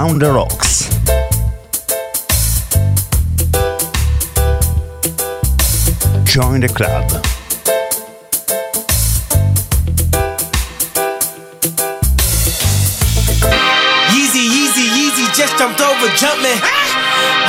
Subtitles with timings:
[0.00, 0.88] Brown the Rocks.
[6.24, 7.04] Join the club.
[14.08, 16.56] Yeezy, Yeezy, Yeezy just jumped over jumping.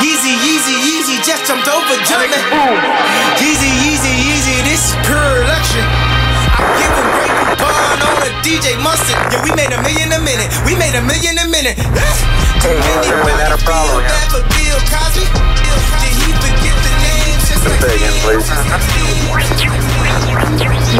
[0.04, 2.36] Yeezy, Yeezy, Yeezy just jumped over jumping.
[3.40, 5.80] Yeezy, Yeezy, Yeezy, this is pure luxury.
[6.52, 9.16] I give a great bond on a DJ Mustard.
[9.32, 10.52] Yeah, we made a million a minute.
[10.66, 12.41] We made a million a minute.
[12.62, 13.58] Hey, anyway, not.
[17.82, 20.01] Say again, please.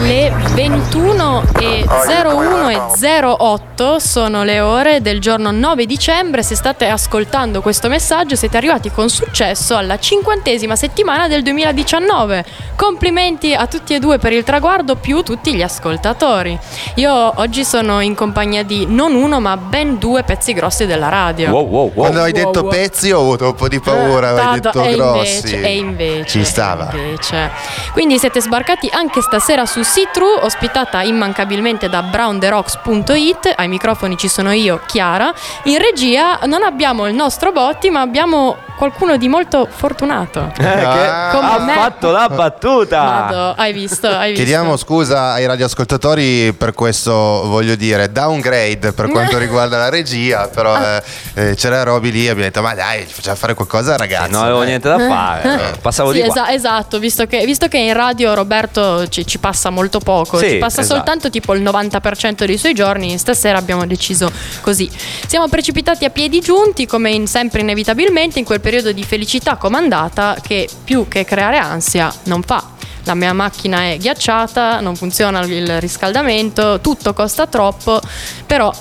[0.01, 2.81] Le 21 e 01 e
[3.23, 6.43] 08 sono le ore del giorno 9 dicembre.
[6.43, 12.45] Se state ascoltando questo messaggio, siete arrivati con successo alla cinquantesima settimana del 2019.
[12.75, 16.59] Complimenti a tutti e due per il traguardo, più tutti gli ascoltatori.
[16.97, 21.51] Io oggi sono in compagnia di non uno, ma ben due pezzi grossi della radio.
[21.51, 21.93] Wow, wow, wow.
[21.93, 22.71] Quando hai detto wow.
[22.71, 25.37] pezzi ho avuto un po' di paura, Eh, hai detto e grossi.
[25.37, 26.91] Invece, e invece, Ci stava.
[26.91, 27.51] e invece.
[27.93, 33.55] Quindi siete sbarcati anche stasera su See-Through, ospitata immancabilmente da browntheRocks.it.
[33.57, 35.33] Ai microfoni ci sono io, Chiara.
[35.65, 40.51] In regia non abbiamo il nostro Botti, ma abbiamo qualcuno di molto fortunato.
[40.57, 41.75] Eh, che Come ha me.
[41.75, 43.03] fatto la battuta.
[43.03, 44.07] Vado, hai visto?
[44.09, 44.43] Hai visto?
[44.45, 50.77] Chiediamo scusa ai radioascoltatori per questo, voglio dire, downgrade per quanto riguarda la regia, però
[50.77, 51.03] eh,
[51.35, 54.31] eh, c'era Roby lì e abbiamo detto ma dai, facciamo fare qualcosa ragazzi.
[54.33, 55.77] Non avevo dai." niente da fare.
[55.83, 56.43] Passavo Sì, di qua.
[56.45, 60.51] esa- esatto, visto che, visto che in radio Roberto ci, ci passa molto poco, Sì,
[60.51, 60.97] ci passa esatto.
[60.97, 64.31] soltanto tipo il 90% dei suoi giorni, stasera abbiamo deciso
[64.61, 64.91] così.
[65.27, 70.37] Siamo precipitati a piedi giunti, come in- sempre inevitabilmente, in quel periodo di felicità comandata
[70.43, 72.71] che più che creare ansia non fa.
[73.05, 78.01] La mia macchina è ghiacciata, non funziona il riscaldamento, tutto costa troppo,
[78.47, 78.73] però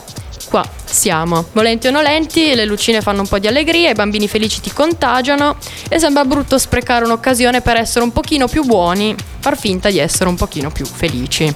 [0.49, 1.45] qua siamo.
[1.53, 5.55] Volenti o nolenti, le lucine fanno un po' di allegria, i bambini felici ti contagiano
[5.89, 10.29] e sembra brutto sprecare un'occasione per essere un pochino più buoni, far finta di essere
[10.29, 11.51] un pochino più felici.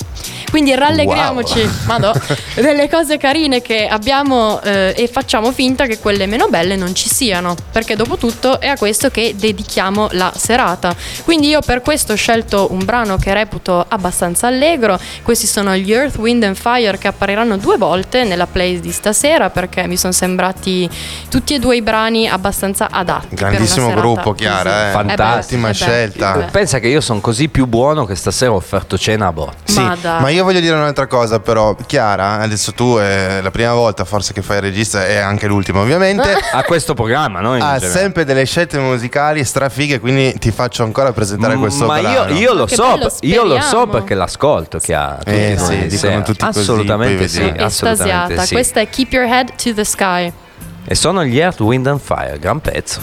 [0.49, 1.69] Quindi rallegriamoci, Wow.
[1.85, 2.13] madò,
[2.55, 7.09] delle cose carine che abbiamo eh, e facciamo finta che quelle meno belle non ci
[7.09, 10.95] siano, perché dopo tutto è a questo che dedichiamo la serata.
[11.23, 15.91] Quindi io per questo ho scelto un brano che reputo abbastanza allegro, questi sono gli
[15.91, 20.13] Earth, Wind and Fire che appariranno due volte nella playlist di stasera perché mi sono
[20.13, 20.87] sembrati
[21.29, 23.33] tutti e due i brani abbastanza adatti.
[23.35, 24.43] Grandissimo gruppo, così.
[24.43, 25.11] Chiara, eh.
[25.11, 25.15] Eh
[25.57, 26.35] beh, scelta.
[26.35, 26.45] eh beh.
[26.51, 29.55] Pensa che io sono così più buono che stasera ho offerto cena a botte.
[29.63, 33.73] Sì, Ma ma io voglio dire un'altra cosa però, Chiara, adesso tu è la prima
[33.73, 36.33] volta forse che fai il regista e anche l'ultima ovviamente.
[36.53, 37.53] A questo programma, no?
[37.53, 37.87] Ha generale.
[37.89, 42.37] sempre delle scelte musicali strafighe, quindi ti faccio ancora presentare questo Ma io, brano.
[42.37, 45.19] io lo Ma che so, bello, io lo so perché l'ascolto, Chiara.
[45.25, 46.21] Eh, sì, dicono sera.
[46.21, 48.41] tutti così, Assolutamente poi sì, assolutamente Estasiata.
[48.45, 48.53] sì.
[48.53, 50.33] Questa è Keep Your Head to the Sky.
[50.85, 52.99] E sono gli Earth, Wind and Fire, gran pezzo.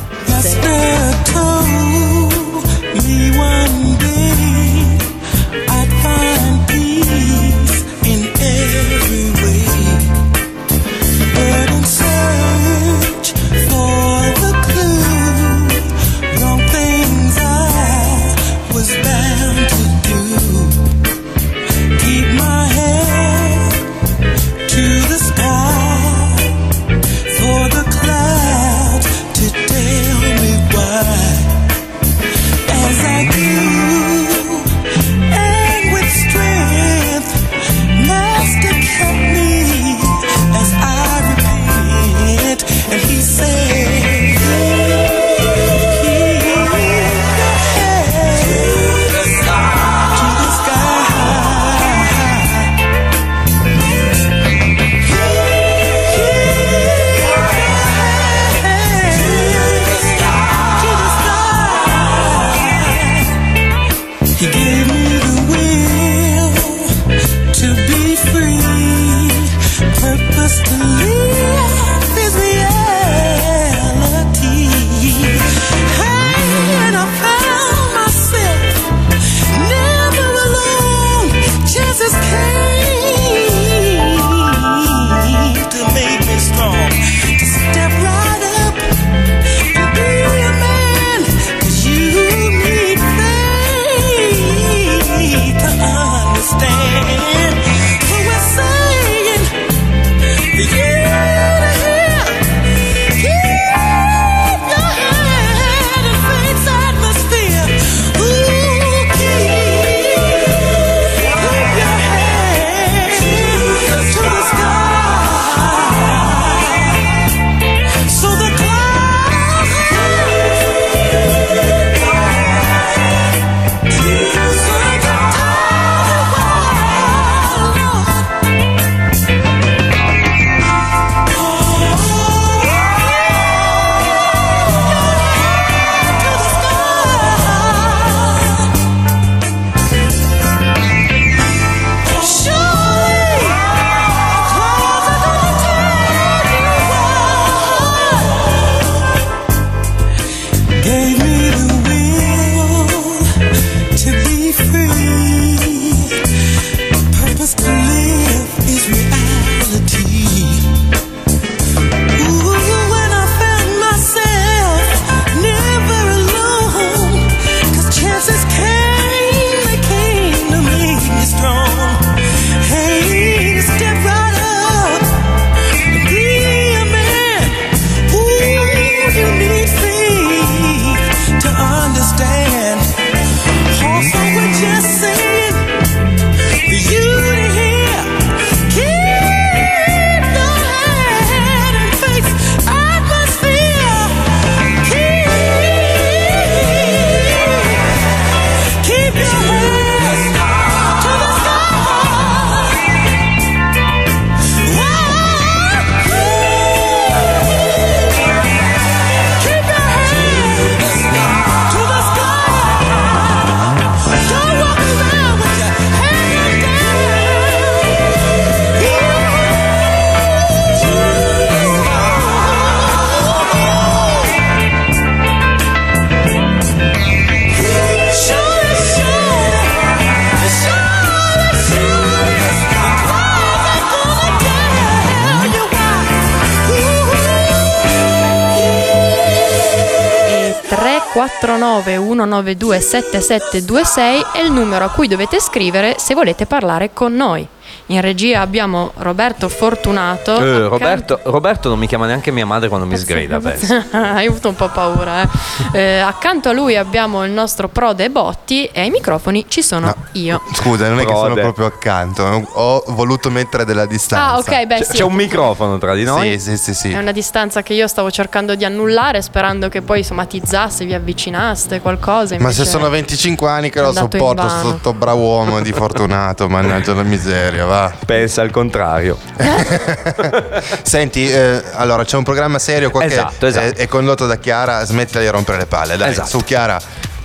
[242.43, 247.47] 349 192 7726 è il numero a cui dovete scrivere se volete parlare con noi.
[247.93, 250.31] In regia abbiamo Roberto Fortunato.
[250.33, 253.85] Eh, accanto- Roberto, Roberto non mi chiama neanche mia madre quando mi sgrida, penso.
[253.91, 255.29] Hai avuto un po' paura, eh.
[255.73, 259.97] Eh, Accanto a lui abbiamo il nostro Prode Botti e ai microfoni ci sono No.
[260.13, 260.41] io.
[260.55, 261.41] Scusa, non è che sono Prode.
[261.43, 262.23] proprio accanto.
[262.55, 264.25] Ho voluto mettere della distanza.
[264.33, 264.93] Ah, ok, beh, C'è, sì.
[264.97, 266.39] c'è un microfono tra di noi.
[266.41, 266.91] Sì, sì, sì, sì.
[266.93, 271.81] È una distanza che io stavo cercando di annullare sperando che poi somatizzasse, vi avvicinaste
[271.83, 272.37] qualcosa.
[272.39, 274.49] Ma se sono 25 anni che lo sopporto,
[274.79, 277.81] sto bravo uomo di fortunato, mannaggia la miseria, va.
[278.05, 279.17] Pensa al contrario.
[280.83, 283.67] Senti, eh, allora c'è un programma serio qua Esatto, che esatto.
[283.67, 286.29] È, è condotto da Chiara, smettila di rompere le palle, dai, Esatto.
[286.29, 286.79] su Chiara.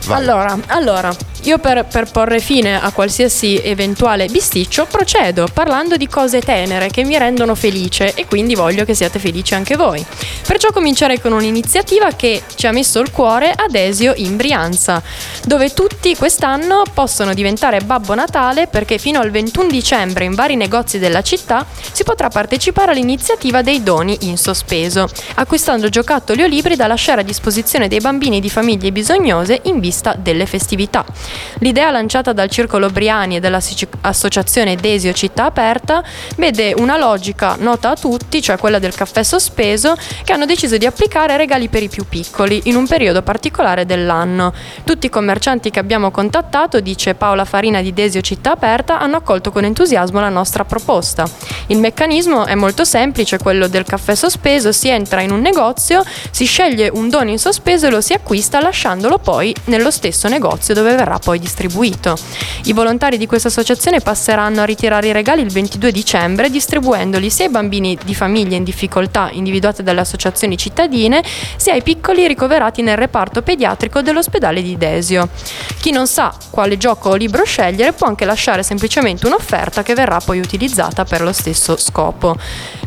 [0.06, 0.18] vai.
[0.18, 1.13] Allora, allora,
[1.47, 7.05] io per, per porre fine a qualsiasi eventuale bisticcio procedo parlando di cose tenere che
[7.05, 10.05] mi rendono felice e quindi voglio che siate felici anche voi.
[10.45, 15.01] Perciò comincerei con un'iniziativa che ci ha messo il cuore ad Esio in Brianza,
[15.45, 21.00] dove tutti quest'anno possono diventare Babbo Natale perché fino al 21 dicembre in vari negozi
[21.00, 26.88] della città si potrà partecipare all'iniziativa dei doni in sospeso, acquistando giocattoli o libri da
[26.88, 31.05] lasciare a disposizione dei bambini di famiglie bisognose in vista delle festività.
[31.60, 36.04] L'idea lanciata dal Circolo Briani e dall'associazione Desio Città Aperta
[36.36, 40.86] vede una logica nota a tutti, cioè quella del caffè sospeso, che hanno deciso di
[40.86, 44.53] applicare regali per i più piccoli in un periodo particolare dell'anno.
[44.84, 49.51] Tutti i commercianti che abbiamo contattato, dice Paola Farina di Desio Città Aperta, hanno accolto
[49.51, 51.25] con entusiasmo la nostra proposta.
[51.67, 56.46] Il meccanismo è molto semplice, quello del caffè sospeso, si entra in un negozio, si
[56.46, 60.96] sceglie un dono in sospeso e lo si acquista lasciandolo poi nello stesso negozio dove
[60.96, 62.17] verrà poi distribuito.
[62.65, 67.45] I volontari di questa associazione passeranno a ritirare i regali il 22 dicembre distribuendoli sia
[67.45, 71.24] ai bambini di famiglie in difficoltà individuate dalle associazioni cittadine
[71.55, 75.29] sia ai piccoli ricoverati nel reparto pediatrico dell'ospedale di Desio.
[75.79, 80.19] Chi non sa quale gioco o libro scegliere può anche lasciare semplicemente un'offerta che verrà
[80.19, 82.36] poi utilizzata per lo stesso scopo.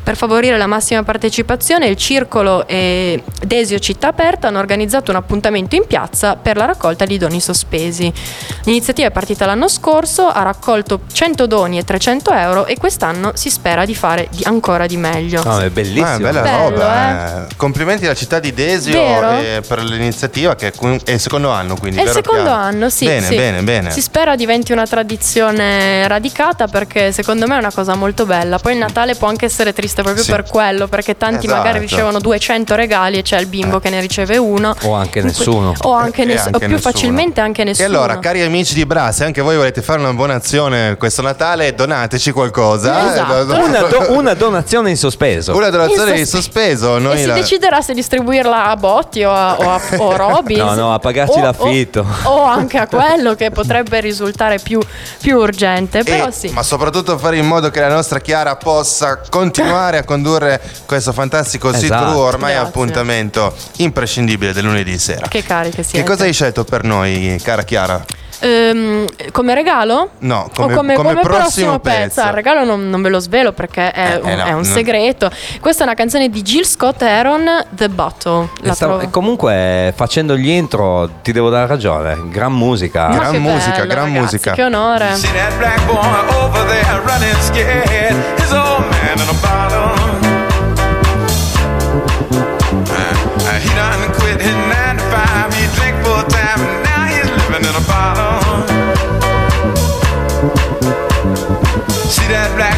[0.02, 5.76] Per favorire la massima partecipazione, il Circolo e Desio Città Aperta hanno organizzato un appuntamento
[5.76, 8.12] in piazza per la raccolta di doni sospesi.
[8.64, 13.48] L'iniziativa è partita l'anno scorso, ha raccolto 100 doni e 300 euro e quest'anno si
[13.48, 15.42] spera di fare di- ancora di meglio.
[15.42, 16.06] No, è bellissimo.
[16.06, 17.46] Ah, bella Bello, roba.
[17.48, 17.54] eh.
[17.56, 19.30] Complimenti alla città di Desio Vero?
[19.38, 20.72] eh, per l'iniziativa che è
[21.04, 22.58] è il secondo anno, quindi È il secondo Chiara?
[22.60, 23.06] anno, sì.
[23.06, 23.34] Bene, sì.
[23.36, 23.90] bene, bene.
[23.90, 28.58] Si spera diventi una tradizione radicata perché secondo me è una cosa molto bella.
[28.58, 30.30] Poi il Natale può anche essere triste proprio Sì.
[30.30, 31.62] per quello, perché tanti Esatto.
[31.62, 34.74] magari ricevono 200 regali e c'è il bimbo che ne riceve uno.
[34.82, 35.72] O anche nessuno.
[35.82, 36.90] O anche E ness- anche o più nessuno.
[36.92, 37.88] facilmente anche E nessuno.
[38.12, 41.75] Allora, cari amici di Bra, se anche voi volete fare una buona azione questo Natale,
[41.75, 43.12] donateci qualcosa.
[43.12, 43.55] Esatto.
[43.55, 45.55] Eh, Una, do- una donazione in sospeso.
[45.55, 46.38] Una donazione In in sospe-
[46.76, 46.97] sospeso.
[46.97, 50.59] e Noi si la- deciderà se distribuirla a Botti o a, o a, o Robin.
[50.59, 52.07] No, no, a pagarci O- l'affitto.
[52.25, 54.81] O, o anche a quello che potrebbe risultare più,
[55.21, 56.02] più urgente.
[56.02, 56.49] Però E- sì.
[56.50, 61.73] Ma soprattutto fare in modo che la nostra Chiara possa continuare a condurre questo fantastico
[61.73, 62.05] sit Esatto.
[62.11, 62.69] through, ormai Grazie.
[62.69, 65.29] appuntamento imprescindibile del lunedì sera.
[65.29, 65.99] Che cariche siete.
[66.02, 68.00] Che cosa hai scelto per noi, cara Chiara?
[68.40, 70.11] Ehm, come regalo?
[70.20, 71.99] No, O come- come, come come prossimo prossimo pezzo.
[72.20, 72.20] pezzo.
[72.28, 74.59] Il regalo non, non ve lo svelo perché è, Eh, un, eh, no, è un
[74.59, 74.64] no.
[74.64, 75.30] segreto.
[75.61, 78.44] Questa è una canzone di Jill Scott Heron, The Bottle.
[78.62, 83.09] E La stavo- trovo- e comunque facendo gli intro ti devo dare ragione, gran musica.
[83.09, 84.52] Ma gran musica, bello, gran ragazzi, musica.
[84.52, 85.14] Che onore.
[85.14, 88.16] See that black boy over there running scared.
[88.38, 89.89] His old man in a bottle.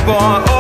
[0.05, 0.52] Boy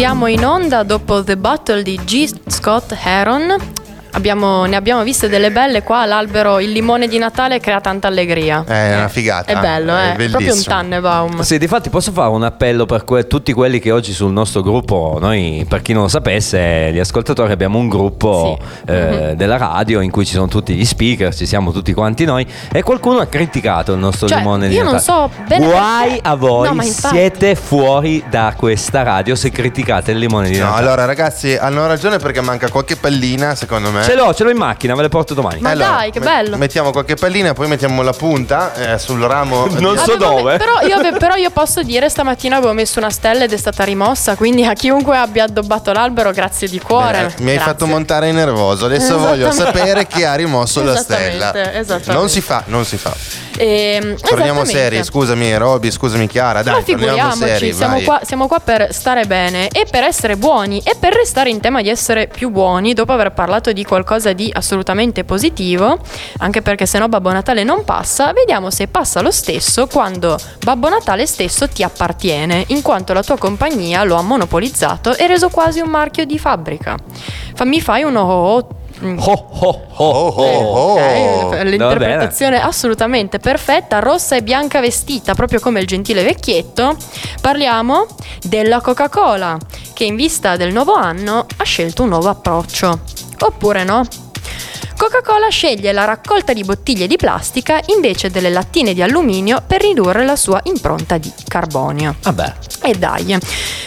[0.00, 2.26] Risiamo in onda dopo The Battle di G.
[2.46, 3.79] Scott Heron.
[4.12, 6.58] Abbiamo- ne abbiamo viste delle belle qua all'albero.
[6.58, 8.64] Il limone di Natale crea tanta allegria.
[8.66, 9.50] È una figata.
[9.52, 10.28] È bello, È eh.
[10.28, 10.62] Proprio un.
[10.62, 11.40] Tannenbaum.
[11.40, 15.18] Sì, difatti posso fare un appello per que- tutti quelli che oggi sul nostro gruppo,
[15.20, 18.92] noi per chi non lo sapesse, gli ascoltatori abbiamo un gruppo Sì.
[18.92, 22.46] eh, della radio in cui ci sono tutti gli speaker, ci siamo tutti quanti noi
[22.72, 25.30] e qualcuno ha criticato il nostro Cioè, limone di io non Natale.
[25.36, 30.12] so bene Guai perché- a voi, No, infatti- siete fuori da questa radio se criticate
[30.12, 30.86] il limone di No, Natale.
[30.86, 33.99] allora ragazzi hanno ragione perché manca qualche pallina secondo me.
[34.02, 35.60] Ce l'ho, ce l'ho in macchina, ve le porto domani.
[35.60, 36.56] Ma Allora, dai, che me- bello.
[36.56, 39.66] Mettiamo qualche pallina, poi mettiamo la punta eh, sul ramo.
[39.80, 40.56] Non so Avevo- dove.
[40.58, 43.84] Però io, ave- però io posso dire stamattina avevo messo una stella ed è stata
[43.84, 44.34] rimossa.
[44.36, 47.18] Quindi a chiunque abbia addobbato l'albero, grazie di cuore.
[47.36, 47.72] Eh, mi hai Grazie.
[47.72, 48.86] fatto montare nervoso.
[48.86, 51.52] Adesso voglio sapere chi ha rimosso la stella.
[51.72, 52.12] esattamente.
[52.12, 53.14] Non si fa, non si fa.
[53.56, 58.46] Ehm, Torniamo seri, scusami Roby, scusami Chiara, dai, Ma torniamo figuriamoci, seri, siamo qua, siamo
[58.48, 62.26] qua per stare bene e per essere buoni e per restare in tema di essere
[62.26, 65.98] più buoni dopo aver parlato di qualcosa di assolutamente positivo,
[66.38, 70.88] anche perché se no Babbo Natale non passa, vediamo se passa lo stesso quando Babbo
[70.88, 75.80] Natale stesso ti appartiene, in quanto la tua compagnia lo ha monopolizzato e reso quasi
[75.80, 76.94] un marchio di fabbrica.
[77.52, 78.68] Fa- mi fai uno oh, oh,
[79.02, 79.18] mm.
[79.18, 79.84] Oh, oh,
[80.92, 81.62] Ok, oh.
[81.64, 86.94] l'interpretazione assolutamente perfetta, rossa e bianca vestita, proprio come il gentile vecchietto.
[87.40, 88.06] Parliamo
[88.42, 89.58] della Coca-Cola,
[90.00, 93.00] che in vista del nuovo anno ha scelto un nuovo approccio.
[93.40, 94.02] Oppure no?
[94.96, 100.24] Coca-Cola sceglie la raccolta di bottiglie di plastica invece delle lattine di alluminio per ridurre
[100.24, 102.16] la sua impronta di carbonio.
[102.22, 102.54] Vabbè.
[102.82, 103.36] E dai,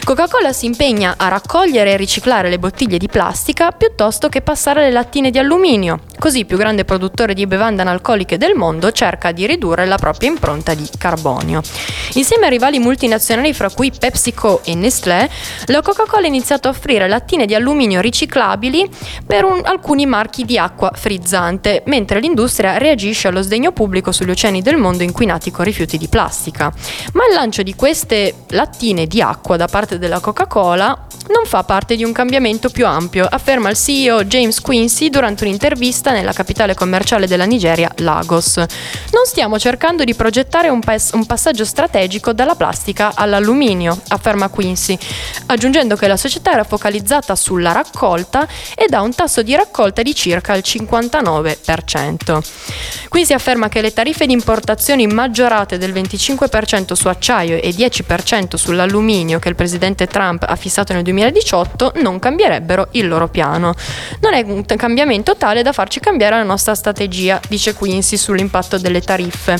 [0.03, 4.91] Coca-Cola si impegna a raccogliere e riciclare le bottiglie di plastica piuttosto che passare alle
[4.91, 6.01] lattine di alluminio.
[6.24, 10.30] Così il più grande produttore di bevande analcoliche del mondo cerca di ridurre la propria
[10.30, 11.62] impronta di carbonio.
[12.13, 15.30] Insieme a rivali multinazionali fra cui PepsiCo e Nestlé,
[15.65, 18.89] la Coca-Cola ha iniziato a offrire lattine di alluminio riciclabili
[19.28, 24.62] per un- alcuni marchi di acqua frizzante, mentre l'industria reagisce allo sdegno pubblico sugli oceani
[24.62, 26.71] del mondo inquinati con rifiuti di plastica.
[27.12, 31.95] Ma il lancio di queste lattine di acqua da parte della Coca-Cola non fa parte
[31.95, 37.28] di un cambiamento più ampio, afferma il CEO James Quincy durante un'intervista nella capitale commerciale
[37.28, 38.56] della Nigeria, Lagos.
[38.58, 44.97] Non stiamo cercando di progettare un, pas- un passaggio strategico dalla plastica all'alluminio, afferma Quincy,
[45.47, 50.15] aggiungendo che la società era focalizzata sulla raccolta ed ha un tasso di raccolta di
[50.15, 52.41] circa il 59%.
[53.10, 58.56] Qui si afferma che le tariffe di importazione maggiorate del 25% su acciaio e 10%
[58.56, 63.73] sull'alluminio che il presidente Trump ha fissato nel 2018 non cambierebbero il loro piano.
[64.21, 69.02] Non è un cambiamento tale da farci cambiare la nostra strategia, dice Quincy sull'impatto delle
[69.02, 69.58] tariffe.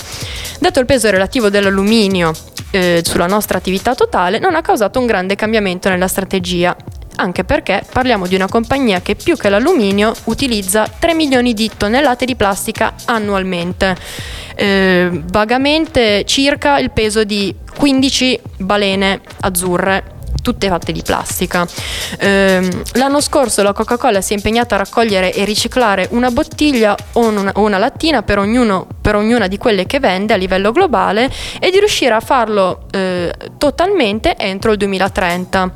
[0.60, 2.34] Dato il peso relativo dell'alluminio
[2.72, 6.76] eh, sulla nostra attività totale, non ha causato un grande cambiamento nella strategia
[7.16, 12.26] anche perché parliamo di una compagnia che più che l'alluminio utilizza 3 milioni di tonnellate
[12.26, 13.96] di plastica annualmente,
[14.56, 21.66] Eh, vagamente circa il peso di 15 balene azzurre tutte fatte di plastica.
[22.20, 27.28] Ehm, l'anno scorso la Coca-Cola si è impegnata a raccogliere e riciclare una bottiglia o
[27.28, 31.32] una, o una lattina per, ognuno- per ognuna di quelle che vende a livello globale
[31.60, 35.72] e di riuscire a farlo eh, totalmente entro il 2030.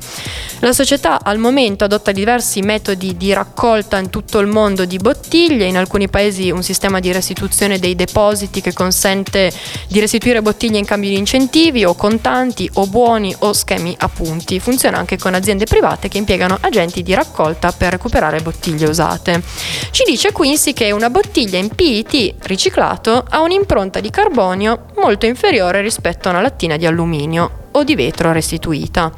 [0.61, 5.65] La società al momento adotta diversi metodi di raccolta in tutto il mondo di bottiglie,
[5.65, 9.51] in alcuni paesi un sistema di restituzione dei depositi che consente
[9.87, 14.07] di restituire bottiglie in cambio di incentivi o contanti o buoni o schemi a
[14.47, 14.60] punti.
[14.60, 19.43] Funziona anche con aziende private che impiegano agenti di raccolta per recuperare bottiglie usate.
[19.91, 25.81] Ci dice Quincy che una bottiglia in PET riciclato ha un'impronta di carbonio molto inferiore
[25.81, 29.12] rispetto a una lattina di alluminio o di vetro restituita.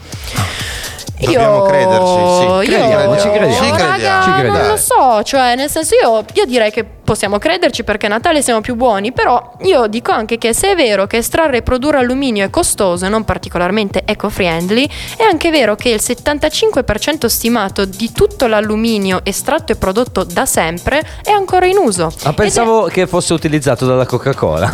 [1.19, 2.71] Dobbiamo crederci, sì.
[2.71, 3.53] io, Crediamo, ci crediamo.
[3.53, 4.23] Ci raga, crediamo.
[4.23, 4.57] Ci crediamo.
[4.57, 8.41] non lo so, cioè nel senso io, io direi che possiamo crederci perché a Natale
[8.41, 11.97] siamo più buoni, però io dico anche che se è vero che estrarre e produrre
[11.97, 18.11] alluminio è costoso e non particolarmente eco-friendly, è anche vero che il 75% stimato di
[18.11, 22.11] tutto l'alluminio estratto e prodotto da sempre è ancora in uso.
[22.23, 24.71] Ah, pensavo che fosse utilizzato dalla Coca-Cola.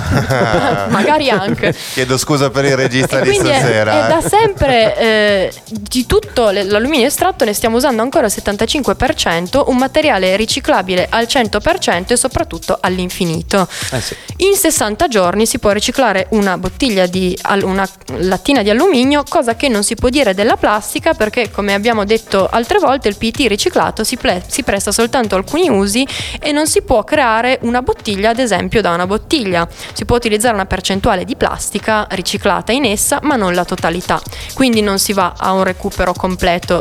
[0.87, 1.73] È- magari anche.
[1.93, 4.05] Chiedo scusa per il regista E di quindi è, stasera.
[4.05, 9.63] è da sempre eh, di tutto le- l'alluminio estratto ne stiamo usando ancora il 75%,
[9.67, 13.67] un materiale riciclabile al 100% e soprattutto all'infinito.
[13.91, 14.15] Eh sì.
[14.37, 19.69] In 60 giorni si può riciclare una bottiglia di una lattina di alluminio, cosa che
[19.69, 24.03] non si può dire della plastica perché come abbiamo detto altre volte il PET riciclato
[24.03, 26.05] si, ple- si presta soltanto a alcuni usi
[26.39, 29.67] e non si può creare una bottiglia ad esempio da una bottiglia.
[29.93, 34.21] Si può utilizzare una percentuale di plastica riciclata in essa ma non la totalità,
[34.53, 36.23] quindi non si va a un recupero completo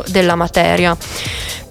[0.07, 0.97] della materia.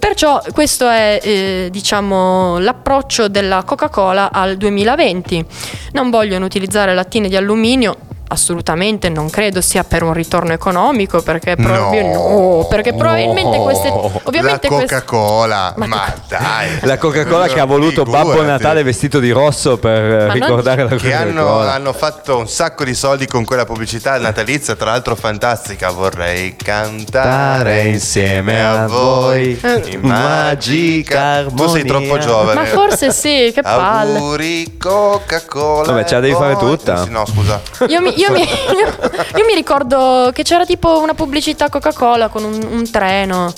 [0.05, 5.45] Perciò questo è eh, diciamo, l'approccio della Coca-Cola al 2020.
[5.93, 7.97] Non vogliono utilizzare lattine di alluminio.
[8.27, 14.67] Assolutamente non credo sia per un ritorno economico perché, probabil- no, perché probabilmente queste ovviamente
[14.67, 16.69] la queste- Coca-Cola, Ma ma, dai.
[16.81, 18.49] La Coca-Cola che ha voluto Babbo Figurati.
[18.49, 22.83] Natale vestito di rosso per eh, non- ricordare la Che hanno, hanno fatto un sacco
[22.83, 25.91] di soldi con quella pubblicità natalizia, tra l'altro fantastica.
[25.91, 31.43] Vorrei cantare insieme a voi in magica.
[31.45, 32.59] Tu sei troppo giovane.
[32.59, 34.17] Ma forse sì, che palle.
[34.17, 35.91] Auguri Coca-Cola.
[35.91, 37.03] Vabbè, ce la devi fare tutta.
[37.03, 37.61] Sì, no, scusa.
[37.87, 42.43] Io mi, io mi- io- io mi ricordo che c'era tipo una pubblicità Coca-Cola con
[42.43, 43.53] un, un treno.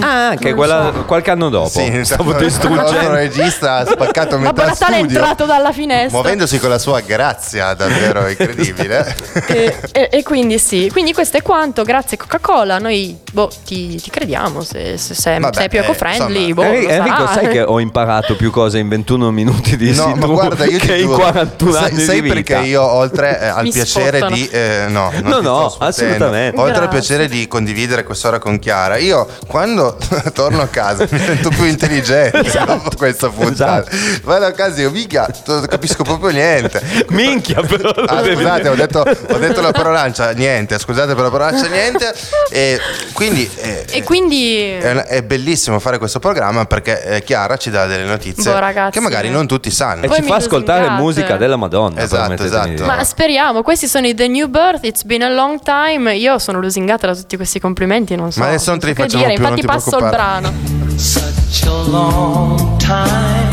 [0.00, 1.04] Ah, anche quella so.
[1.04, 1.68] qualche anno dopo.
[1.68, 3.12] Sì, Stavo il nostro distruggendo.
[3.14, 6.10] regista ha spaccato metà Babbo Natale è entrato dalla finestra.
[6.10, 9.14] Muovendosi con la sua grazia, davvero incredibile.
[9.46, 14.10] E, e- e quindi sì, quindi questo è quanto, grazie Coca-Cola, noi boh, ti, ti
[14.10, 16.48] crediamo se, se sei, Vabbè, sei più eh, eco-friendly.
[16.48, 16.66] insomma.
[16.68, 20.14] boh, Enrico, lo Enrico, sai che ho imparato più cose in 21 minuti di No,
[20.14, 22.34] ma guarda, io ti che in giuro, 41 sai, anni sai di vita.
[22.34, 24.34] perché io oltre eh, al Mi piacere spottano.
[24.36, 26.58] di eh, no, non No, no, assolutamente.
[26.60, 26.98] oltre al Grazie.
[26.98, 29.89] piacere di condividere quest'ora con Chiara io quando
[30.32, 33.90] torno a casa, mi sento più intelligente dopo questa puntata.
[33.90, 34.20] Esatto.
[34.24, 36.80] Vado a casa e io mica non capisco proprio niente.
[37.10, 37.90] Minchia, però.
[37.90, 42.12] Ah, scusate, ho detto, ho detto la parolaccia, niente, scusate per la parolaccia, niente.
[42.50, 42.78] E
[43.12, 44.70] quindi eh, E quindi...
[44.70, 48.92] è, è bellissimo fare questo programma perché eh, Chiara ci dà delle notizie Boh, ragazzi.
[48.92, 50.04] che magari non tutti sanno.
[50.04, 52.00] E Voi ci fa ascoltare musica della Madonna.
[52.00, 52.84] Esatto, esatto.
[52.84, 56.14] Ma speriamo, questi sono i The New Birth, It's Been a Long Time.
[56.16, 58.40] Io sono lusingata da tutti questi complimenti, non so.
[58.40, 59.34] Ma adesso non te li facciamo dire.
[59.34, 60.52] più, Infatti ti passo il brano.
[60.96, 63.50] such a long time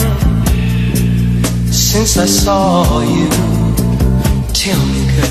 [1.70, 3.30] since I saw you.
[4.52, 5.30] Tell me, girl,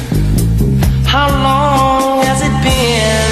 [1.04, 3.30] how long has it been?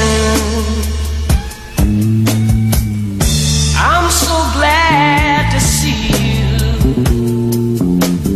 [3.76, 6.58] I'm so glad to see you,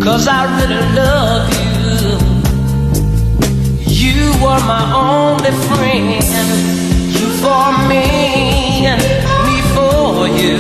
[0.01, 2.19] cause I really love you.
[3.85, 6.78] You were my only friend.
[7.41, 8.83] For me,
[9.47, 10.59] me for you.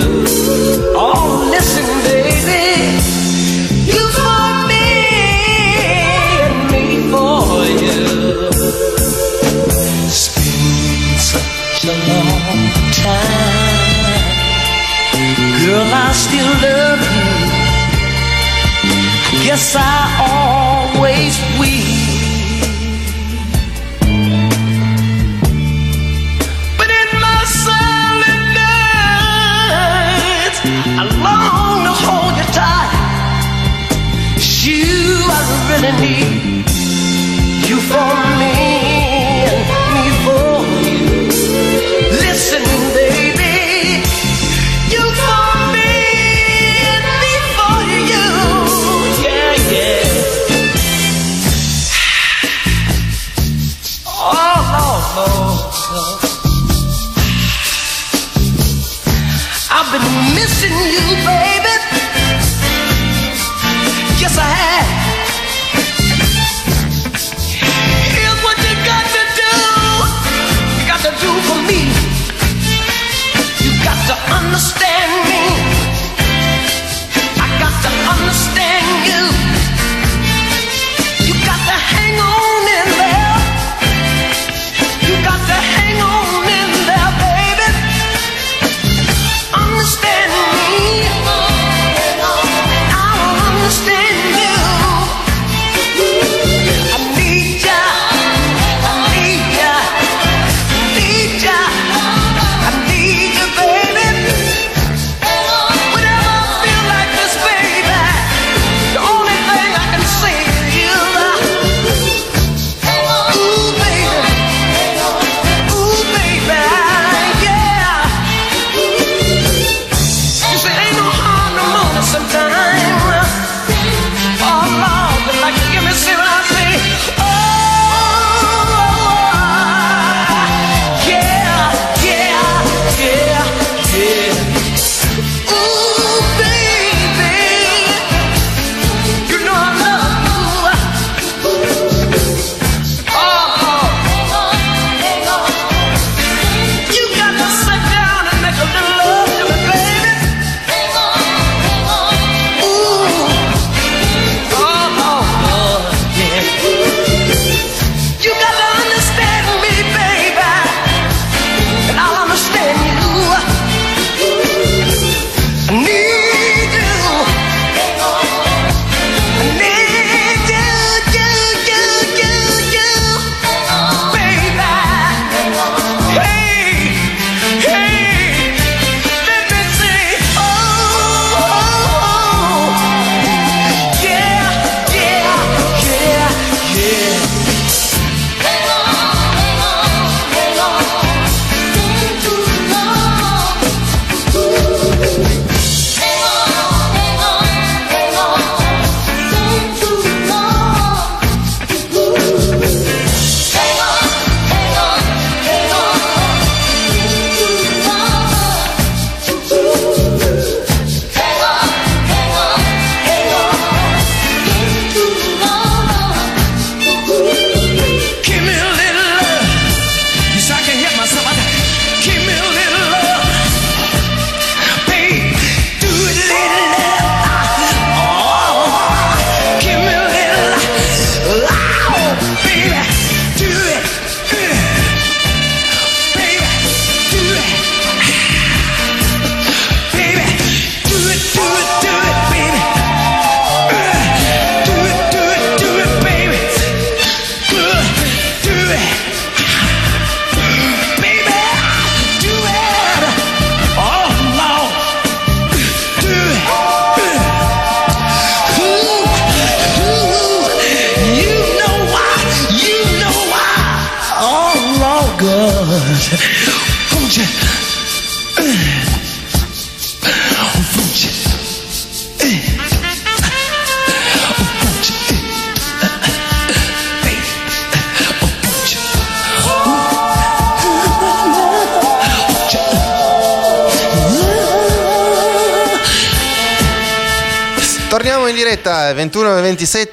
[0.95, 2.64] Oh, listen, baby.
[3.93, 4.87] You for me,
[6.45, 8.03] and me for you.
[10.07, 12.62] It's been such a long
[12.93, 13.59] time.
[15.64, 17.29] Girl, I still love you.
[19.31, 19.83] I guess I
[20.31, 21.97] always will.
[35.90, 36.38] I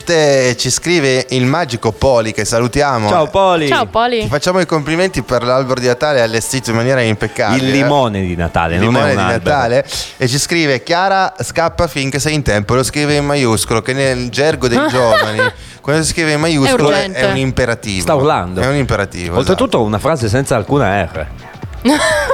[0.05, 3.09] 27 ci scrive il magico Poli che salutiamo.
[3.09, 3.67] Ciao Poli.
[3.67, 4.27] Ciao Ti Poli.
[4.27, 7.65] facciamo i complimenti per l'albero di Natale allestito in maniera impeccabile.
[7.65, 9.55] Il limone di Natale, Il non limone è un di albero.
[9.55, 9.85] Natale
[10.17, 14.29] e ci scrive Chiara scappa finché sei in tempo lo scrive in maiuscolo che nel
[14.29, 15.39] gergo dei giovani
[15.81, 18.61] quando si scrive in maiuscolo È è, un imperativo Sta urlando.
[18.61, 21.27] è un imperativo Oltretutto una frase senza alcuna R.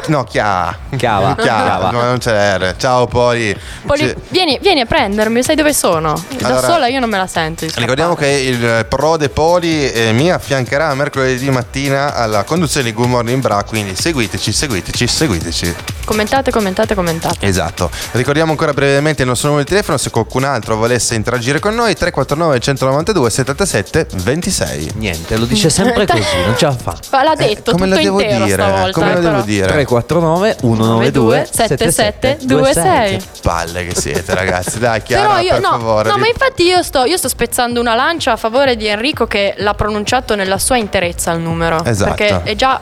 [0.07, 1.35] no Chiara Chiava.
[1.35, 1.89] Chiava.
[1.91, 6.13] no, non c'è R ciao Poli Poli, Ci- vieni, vieni a prendermi, sai dove sono?
[6.37, 7.65] Da Allora, sola io non me la sento.
[7.65, 13.09] di Ricordiamo che il Prode Poli eh, mi affiancherà mercoledì mattina alla conduzione di Good
[13.09, 15.75] Morning Bra, quindi seguiteci, seguiteci, seguiteci.
[16.05, 17.45] Commentate, commentate, commentate.
[17.45, 17.89] Esatto.
[18.11, 21.93] Ricordiamo ancora brevemente il nostro numero di telefono se qualcun altro volesse interagire con noi
[21.95, 24.91] 349 192 77 26.
[24.95, 26.97] Niente, lo dice sempre così, non ce la fa.
[27.11, 28.61] Ma l'ha detto come tutto lo devo intero dire?
[28.61, 28.91] stavolta.
[28.99, 29.51] Come eh, lo devo però.
[29.51, 29.67] dire?
[29.67, 33.17] 349 192 7726.
[33.17, 36.09] Che palle che siete ragazzi, dai Chiara, io per no, favore.
[36.09, 39.53] no, ma infatti io sto, io sto spezzando una lancia a favore di Enrico che
[39.57, 41.83] l'ha pronunciato nella sua interezza il numero.
[41.83, 42.13] Esatto.
[42.13, 42.79] Perché è già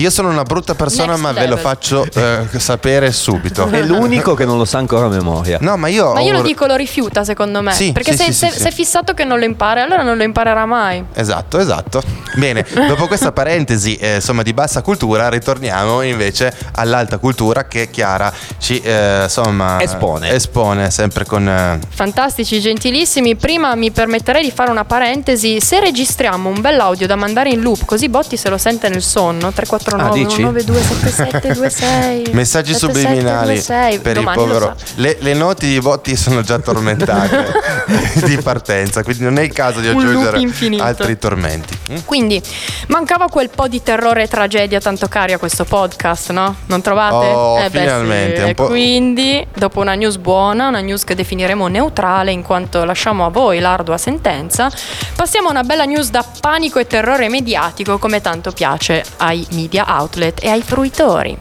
[0.00, 1.58] Io sono una brutta persona Next ma ve lo level.
[1.58, 3.68] faccio eh, sapere subito.
[3.68, 5.58] È l'unico che non lo sa ancora a memoria.
[5.60, 7.72] No, ma io Ma io lo dico, lo rifiuta secondo me.
[7.72, 10.16] Sì, Perché sì, se, sì, se- se è fissato che non lo impara, allora non
[10.16, 11.04] lo imparerà mai.
[11.12, 12.02] Esatto, esatto.
[12.36, 18.32] Bene, dopo questa parentesi eh, insomma di bassa cultura ritorniamo invece all'alta cultura che Chiara
[18.58, 20.30] ci eh, insomma Espone.
[20.30, 23.36] espone sempre con eh, Fantastici, gentilissimi.
[23.36, 25.60] Prima mi permetterei di fare una parentesi.
[25.60, 29.50] Se registriamo un bell'audio da mandare in loop, così Botti se lo sente nel sonno.
[29.52, 30.42] 349 Ah, dici?
[30.44, 33.62] 1927726 messaggi subliminali
[34.00, 34.74] per il povero.
[34.96, 37.52] Le, le noti di Botti sono già tormentate
[38.24, 40.40] di partenza, quindi non è il caso di aggiungere
[40.78, 41.78] altri tormenti.
[41.92, 41.96] Mm?
[42.04, 42.40] Quindi
[42.88, 46.56] mancava quel po' di terrore e tragedia tanto cari a questo podcast, no?
[46.66, 47.26] Non trovate?
[47.26, 48.48] Oh, beh, finalmente, sì.
[48.48, 53.24] E po'- quindi, dopo una news buona, una news che definiremo neutrale in quanto lasciamo
[53.26, 54.70] a voi l'ardua sentenza,
[55.14, 59.79] passiamo a una bella news da panico e terrore mediatico come tanto piace ai media
[59.86, 61.36] outlet e ai fruitori.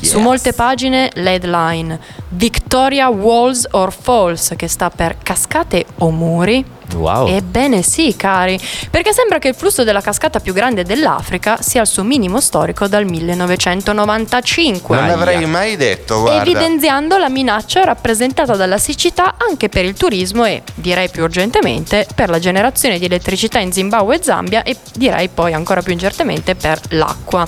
[0.00, 6.64] Su molte pagine l'headline Victoria Walls or Falls, che sta per cascate o muri.
[6.96, 7.28] Wow.
[7.28, 8.58] Ebbene sì, cari,
[8.90, 12.86] perché sembra che il flusso della cascata più grande dell'Africa sia al suo minimo storico
[12.86, 14.96] dal 1995.
[14.96, 15.14] Non Aia.
[15.14, 16.42] avrei mai detto, guarda.
[16.42, 22.28] Evidenziando la minaccia rappresentata dalla siccità anche per il turismo e, direi più urgentemente, per
[22.30, 26.80] la generazione di elettricità in Zimbabwe e Zambia e direi poi ancora più urgentemente per
[26.90, 27.46] l'acqua.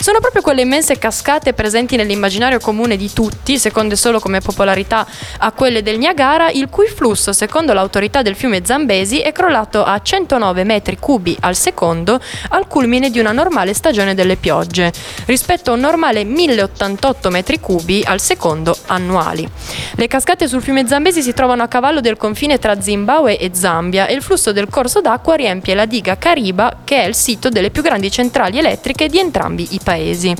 [0.00, 5.06] Sono proprio quelle immense cascate presenti nell'immaginario comune di tutti, seconde solo come popolarità
[5.38, 10.00] a quelle del Niagara, il cui flusso, secondo l'autorità del fiume Zambesi, è crollato a
[10.00, 14.90] 109 metri cubi al secondo al culmine di una normale stagione delle piogge,
[15.26, 19.46] rispetto a un normale 1088 metri cubi al secondo annuali.
[19.94, 24.06] Le cascate sul fiume Zambesi si trovano a cavallo del confine tra Zimbabwe e Zambia
[24.06, 27.68] e il flusso del corso d'acqua riempie la diga Kariba, che è il sito delle
[27.68, 30.34] più grandi centrali elettriche di entrambi i paesi.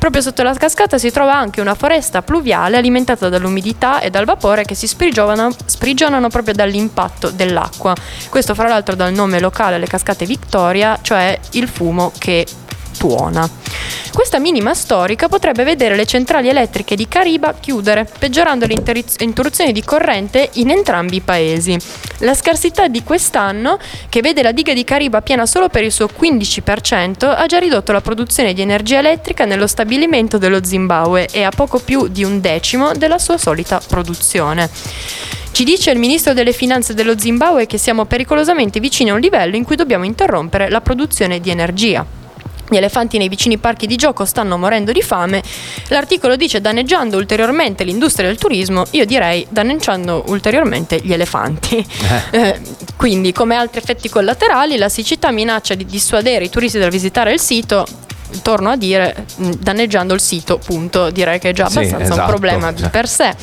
[0.00, 4.64] Proprio sotto la cascata si trova anche una foresta pluviale alimentata dall'umidità e dal vapore
[4.64, 7.83] che si sprigionano, sprigionano proprio dall'impatto dell'acqua.
[8.30, 12.46] Questo fra l'altro dal nome locale alle cascate Victoria, cioè il fumo che
[12.96, 13.48] tuona.
[14.12, 18.80] Questa minima storica potrebbe vedere le centrali elettriche di Cariba chiudere, peggiorando le
[19.18, 21.76] interruzioni di corrente in entrambi i paesi.
[22.18, 23.76] La scarsità di quest'anno,
[24.08, 27.90] che vede la diga di Cariba piena solo per il suo 15%, ha già ridotto
[27.90, 32.40] la produzione di energia elettrica nello stabilimento dello Zimbabwe e a poco più di un
[32.40, 34.70] decimo della sua solita produzione.
[35.54, 39.54] Ci dice il ministro delle finanze dello Zimbabwe che siamo pericolosamente vicini a un livello
[39.54, 42.04] in cui dobbiamo interrompere la produzione di energia.
[42.68, 45.44] Gli elefanti nei vicini parchi di gioco stanno morendo di fame.
[45.90, 51.86] L'articolo dice danneggiando ulteriormente l'industria del turismo, io direi danneggiando ulteriormente gli elefanti.
[52.32, 52.60] Eh,
[52.98, 57.38] quindi, come altri effetti collaterali, la siccità minaccia di dissuadere i turisti dal visitare il
[57.38, 57.86] sito.
[58.42, 61.10] Torno a dire, mh, danneggiando il sito, punto.
[61.10, 62.28] Direi che è già Sì, abbastanza un esatto.
[62.28, 63.34] problema di per sé.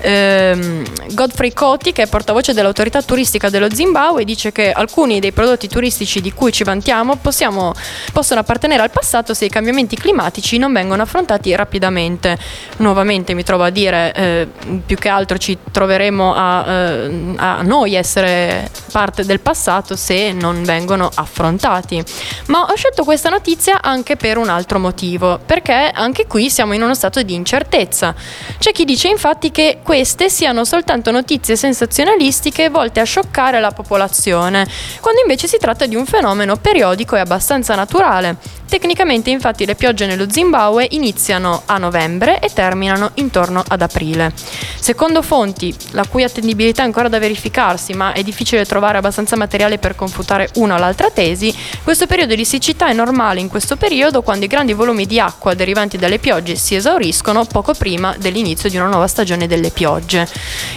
[0.00, 5.68] Ehm, Godfrey Coti, che è portavoce dell'autorità turistica dello Zimbabwe, dice che alcuni dei prodotti
[5.68, 7.74] turistici di cui ci vantiamo possiamo-
[8.12, 12.38] possono appartenere al passato se i cambiamenti climatici non vengono affrontati rapidamente.
[12.78, 14.48] Nuovamente mi trovo a dire, eh,
[14.84, 20.62] più che altro ci troveremo a, eh, a noi essere parte del passato se non
[20.62, 22.02] vengono affrontati.
[22.46, 26.82] Ma ho scelto questa notizia anche per un altro motivo, perché anche qui siamo in
[26.82, 28.14] uno stato di incertezza.
[28.58, 34.66] C'è chi dice infatti che queste siano soltanto notizie sensazionalistiche volte a scioccare la popolazione,
[35.00, 38.36] quando invece si tratta di un fenomeno periodico e abbastanza naturale.
[38.68, 44.32] Tecnicamente infatti le piogge nello Zimbabwe iniziano a novembre e terminano intorno ad aprile.
[44.80, 49.78] Secondo fonti, la cui attendibilità è ancora da verificarsi, ma è difficile trovare abbastanza materiale
[49.78, 54.22] per confutare una o l'altra tesi, questo periodo di siccità è normale in questo periodo
[54.22, 58.76] quando i grandi volumi di acqua derivanti dalle piogge si esauriscono poco prima dell'inizio di
[58.76, 60.28] una nuova stagione delle piogge.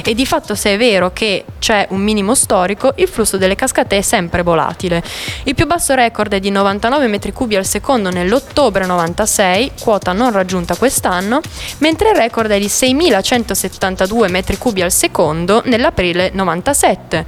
[0.03, 3.97] E di fatto se è vero che c'è un minimo storico, il flusso delle cascate
[3.97, 5.03] è sempre volatile.
[5.43, 7.77] Il più basso record è di 99 metri cubi al secondo
[8.11, 11.41] nell'ottobre 96, quota non raggiunta quest'anno,
[11.79, 17.25] mentre il record è di 6172 metri cubi al secondo nell'aprile 97,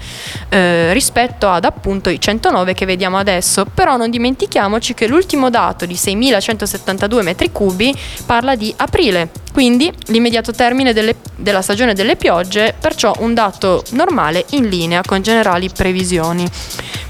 [0.50, 3.66] eh, rispetto ad appunto i 109 che vediamo adesso.
[3.66, 10.52] Però non dimentichiamoci che l'ultimo dato di 6172 metri cubi parla di aprile, quindi l'immediato
[10.52, 16.50] termine delle- della stagione delle piogge, perciò un dato normale in linea con generali previsioni.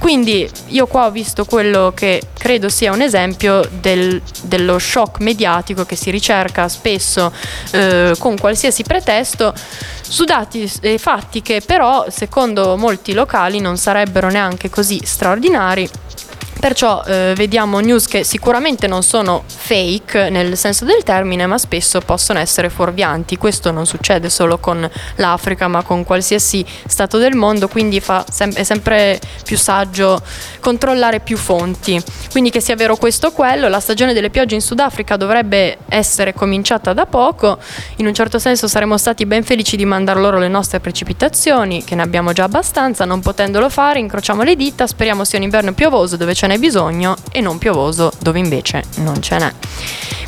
[0.01, 5.85] Quindi io qua ho visto quello che credo sia un esempio del- dello shock mediatico
[5.85, 7.31] che si ricerca spesso
[7.69, 9.53] eh, con qualsiasi pretesto
[10.01, 15.87] su dati e fatti che però secondo molti locali non sarebbero neanche così straordinari.
[16.61, 21.99] Perciò eh, vediamo news che sicuramente non sono fake nel senso del termine, ma spesso
[22.01, 23.35] possono essere fuorvianti.
[23.35, 28.61] Questo non succede solo con l'Africa, ma con qualsiasi stato del mondo, quindi sem- è
[28.61, 30.21] sempre più saggio
[30.59, 31.99] controllare più fonti.
[32.29, 36.31] Quindi che sia vero questo o quello, la stagione delle piogge in Sudafrica dovrebbe essere
[36.31, 37.57] cominciata da poco.
[37.95, 41.95] In un certo senso saremmo stati ben felici di mandar loro le nostre precipitazioni, che
[41.95, 46.17] ne abbiamo già abbastanza, non potendolo fare, incrociamo le dita, speriamo sia un inverno piovoso
[46.17, 49.53] dove ce n'è bisogno e non piovoso dove invece non ce n'è.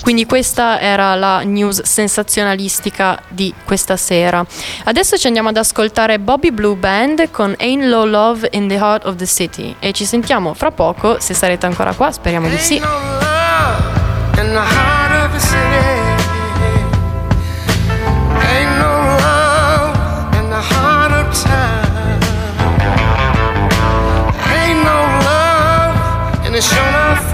[0.01, 4.45] Quindi questa era la news sensazionalistica di questa sera.
[4.83, 9.05] Adesso ci andiamo ad ascoltare Bobby Blue Band con Ain't Low Love in the Heart
[9.05, 12.81] of the City e ci sentiamo fra poco, se sarete ancora qua, speriamo di sì.
[26.53, 27.32] And it's shown off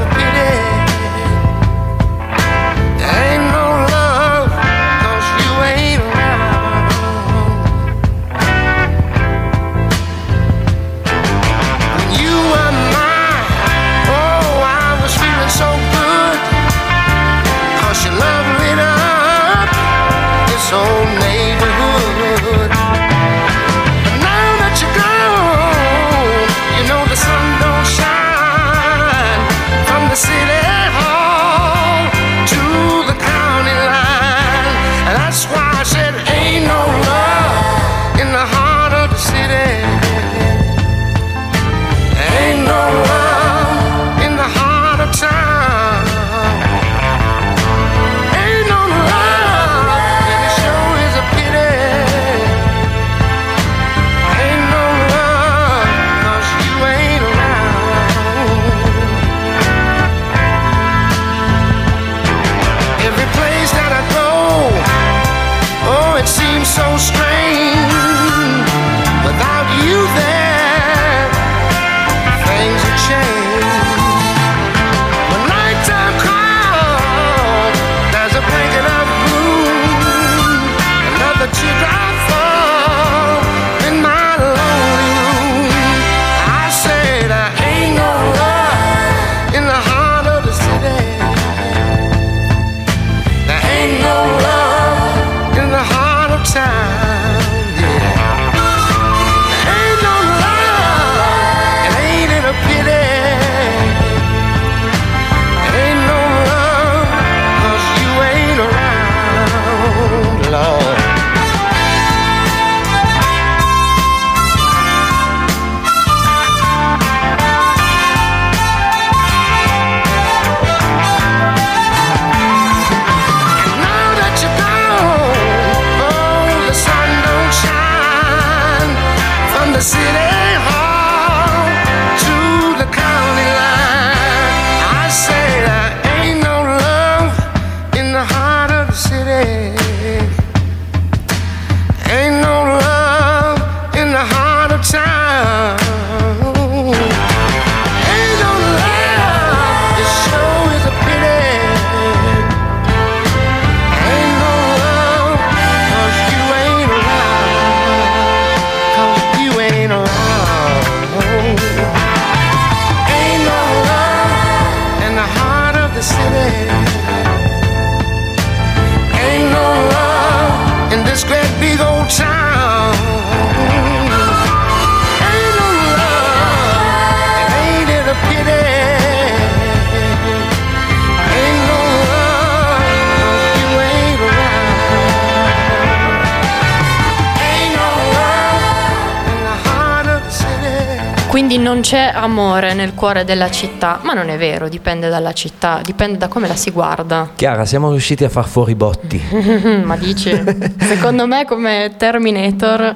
[191.69, 196.17] non c'è amore nel cuore della città, ma non è vero, dipende dalla città, dipende
[196.17, 197.29] da come la si guarda.
[197.35, 199.21] Chiara, siamo riusciti a far fuori i botti.
[199.85, 200.31] ma dici,
[200.79, 202.95] secondo me come Terminator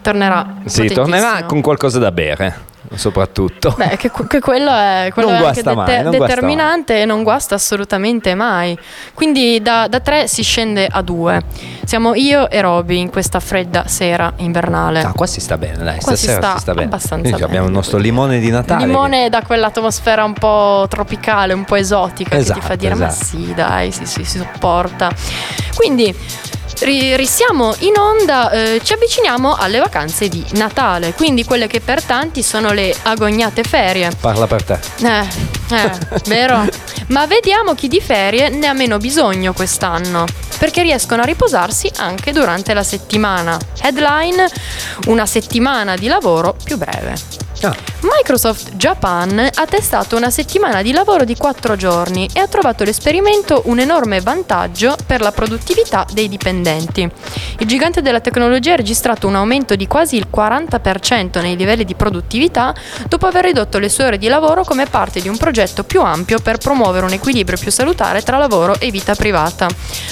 [0.00, 0.58] tornerà.
[0.66, 2.54] Sì, tornerà con qualcosa da bere,
[2.94, 3.74] soprattutto.
[3.76, 7.54] Beh, che, che quello è, quello Non è anche guasta mai, determinante e non guasta
[7.54, 8.76] assolutamente mai.
[9.14, 11.40] Quindi da, da tre si scende a due.
[11.84, 15.00] Siamo io e Roby in questa fredda sera invernale.
[15.00, 16.86] Ah, qua si sta bene, dai, Qua si stasera sta si sta bene.
[16.86, 17.44] abbastanza Quindi bene.
[17.44, 18.86] abbiamo il nostro limone di Natale.
[18.86, 23.08] Limone da quell'atmosfera un po' tropicale, un po' esotica che Esatto, ti fa dire ma
[23.08, 23.24] esatto.
[23.24, 25.10] sì dai, sì, sì, si sopporta.
[25.74, 26.14] Quindi
[26.80, 32.02] ri- risiamo in onda, eh, ci avviciniamo alle vacanze di Natale, quindi quelle che per
[32.02, 34.10] tanti sono le agognate ferie.
[34.20, 34.78] Parla per te.
[35.02, 35.26] Eh,
[35.76, 35.90] eh,
[36.26, 36.66] vero?
[37.08, 40.26] Ma vediamo chi di ferie ne ha meno bisogno quest'anno,
[40.58, 43.58] perché riescono a riposarsi anche durante la settimana.
[43.80, 44.48] Headline:
[45.06, 47.41] una settimana di lavoro più breve.
[47.64, 52.82] Ah, Microsoft Japan ha testato una settimana di lavoro di 4 giorni e ha trovato
[52.82, 57.08] l'esperimento un enorme vantaggio per la produttività dei dipendenti.
[57.58, 61.94] Il gigante della tecnologia ha registrato un aumento di quasi il 40% nei livelli di
[61.94, 62.74] produttività
[63.06, 66.40] dopo aver ridotto le sue ore di lavoro come parte di un progetto più ampio
[66.40, 69.68] per promuovere un equilibrio più salutare tra lavoro e vita privata.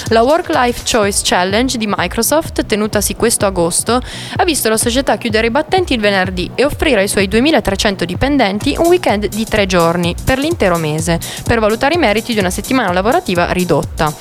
[0.07, 3.99] La Work Life Choice Challenge di Microsoft, tenutasi questo agosto,
[4.37, 8.75] ha visto la società chiudere i battenti il venerdì e offrire ai suoi 2300 dipendenti
[8.77, 12.93] un weekend di tre giorni per l'intero mese, per valutare i meriti di una settimana
[12.93, 14.13] lavorativa ridotta.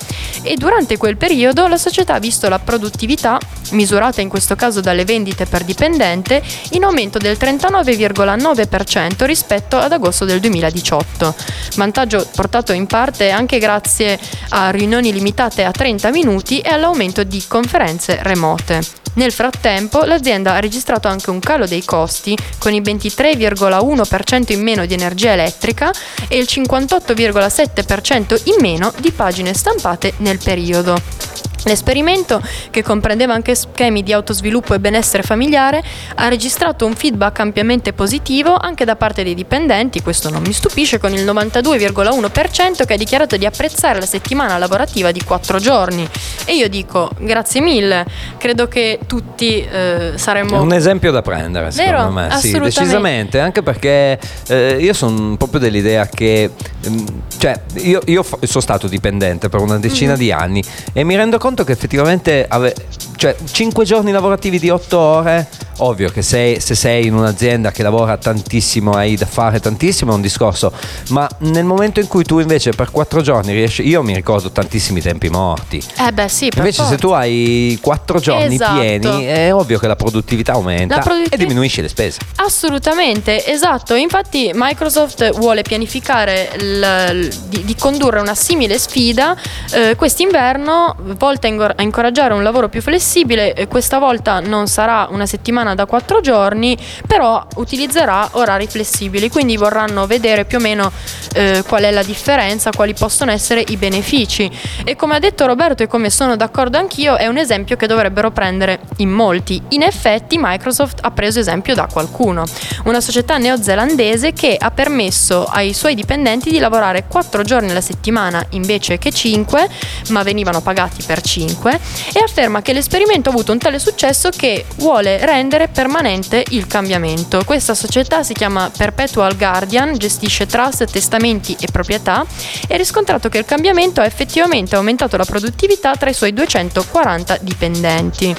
[0.43, 3.39] E durante quel periodo la società ha visto la produttività,
[3.73, 10.25] misurata in questo caso dalle vendite per dipendente, in aumento del 39,9% rispetto ad agosto
[10.25, 11.35] del 2018.
[11.77, 14.19] Vantaggio portato in parte anche grazie
[14.51, 19.01] a riunioni limitate a 30 minuti e all'aumento di conferenze remote.
[19.15, 22.81] Nel frattempo l'azienda ha registrato anche un calo dei costi con il
[23.11, 25.91] 23,1% in meno di energia elettrica
[26.29, 31.50] e il 58,7% in meno di pagine stampate nel periodo.
[31.65, 32.41] L'esperimento,
[32.71, 35.83] che comprendeva anche schemi di autosviluppo e benessere familiare,
[36.17, 40.99] ha registrato un feedback ampiamente positivo anche da parte dei dipendenti, questo non mi stupisce,
[40.99, 46.09] con il 92,1% che ha dichiarato di apprezzare la settimana lavorativa di 4 giorni.
[46.45, 48.05] E io dico, grazie mille,
[48.39, 50.61] credo che tutti eh, È saremmo...
[50.63, 52.11] un esempio da prendere, secondo Vero?
[52.11, 52.37] me.
[52.41, 56.51] Sì, decisamente, anche perché eh, io sono proprio dell'idea che,
[56.89, 57.07] mm,
[57.39, 60.19] cioè, io, io sono stato dipendente per una decina Mhm.
[60.19, 62.75] di anni e mi rendo conto che effettivamente, ave-
[63.21, 65.47] cioè, 5 giorni lavorativi di 8 ore,
[65.83, 70.15] ovvio che sei- se sei in un'azienda che lavora tantissimo, hai da fare tantissimo, è
[70.15, 70.73] un discorso,
[71.11, 75.03] ma nel momento in cui tu invece per 4 giorni riesci, io mi ricordo tantissimi
[75.03, 75.83] tempi morti.
[75.99, 76.97] Eh beh sì, per Invece, se forza.
[76.97, 78.81] tu hai 4 giorni Esatto.
[78.81, 82.21] pieni, è ovvio che la produttività aumenta La produttiv- e diminuisci le spese.
[82.37, 83.95] Assolutamente, esatto.
[83.95, 89.37] Infatti Microsoft vuole pianificare il- di, di condurre una simile sfida
[89.73, 93.09] eh, quest'inverno, volta a ingor- a incoraggiare un lavoro più flessibile.
[93.13, 99.57] Eh, questa volta non sarà una settimana da quattro giorni, però utilizzerà orari flessibili, quindi
[99.57, 100.93] vorranno vedere più o meno
[101.35, 104.49] eh, qual è la differenza, quali possono essere i benefici.
[104.85, 108.31] E come ha detto Roberto e come sono d'accordo anch'io, è un esempio che dovrebbero
[108.31, 109.61] prendere in molti.
[109.71, 112.45] In effetti Microsoft ha preso esempio da qualcuno,
[112.85, 118.45] una società neozelandese che ha permesso ai suoi dipendenti di lavorare 4 giorni alla settimana
[118.51, 119.69] invece che 5,
[120.11, 121.81] ma venivano pagati per 5,
[122.13, 127.43] e afferma che l'esperimento ha avuto un tale successo che vuole rendere permanente il cambiamento.
[127.47, 132.27] Questa società si chiama Perpetual Guardian, gestisce trust, testamenti e proprietà
[132.69, 137.39] e ha riscontrato che il cambiamento ha effettivamente aumentato la produttività tra i suoi 240
[137.41, 138.35] dipendenti,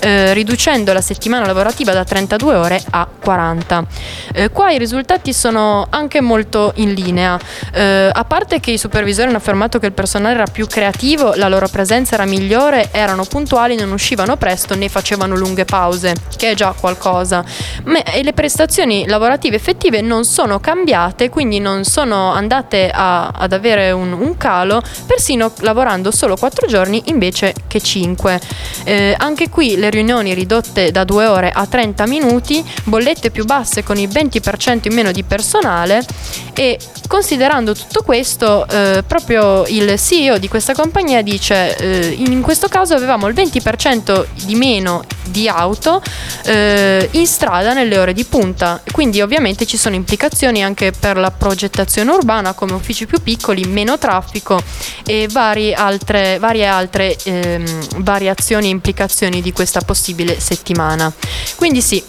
[0.00, 3.86] eh, riducendo la settimana lavorativa da 32 ore a 40.
[4.32, 7.38] Eh, qua i risultati sono anche molto in linea,
[7.72, 11.48] Eh, a parte che i supervisori hanno affermato che il personale era più creativo, la
[11.48, 13.99] loro presenza era migliore, erano puntuali, non uscivano
[14.36, 17.44] presto né facevano lunghe pause, che è già qualcosa.
[17.84, 23.52] Ma- e le prestazioni lavorative effettive non sono cambiate, quindi non sono andate a- ad
[23.52, 28.40] avere un, un calo, persino lavorando solo 4 giorni invece che 5.
[28.84, 33.82] Eh, anche qui le riunioni ridotte da 2 ore a 30 minuti, bollette più basse
[33.82, 36.02] con il 20% in meno di personale
[36.54, 36.78] e
[37.10, 42.94] considerando tutto questo, eh, proprio il CEO di questa compagnia dice eh, in questo caso
[42.94, 46.00] avevamo il 20% di meno di auto
[46.44, 51.32] eh, in strada nelle ore di punta, quindi ovviamente ci sono implicazioni anche per la
[51.32, 54.62] progettazione urbana come uffici più piccoli, meno traffico
[55.04, 61.12] e varie altre, varie altre ehm, variazioni e implicazioni di questa possibile settimana.
[61.56, 62.00] Quindi sì,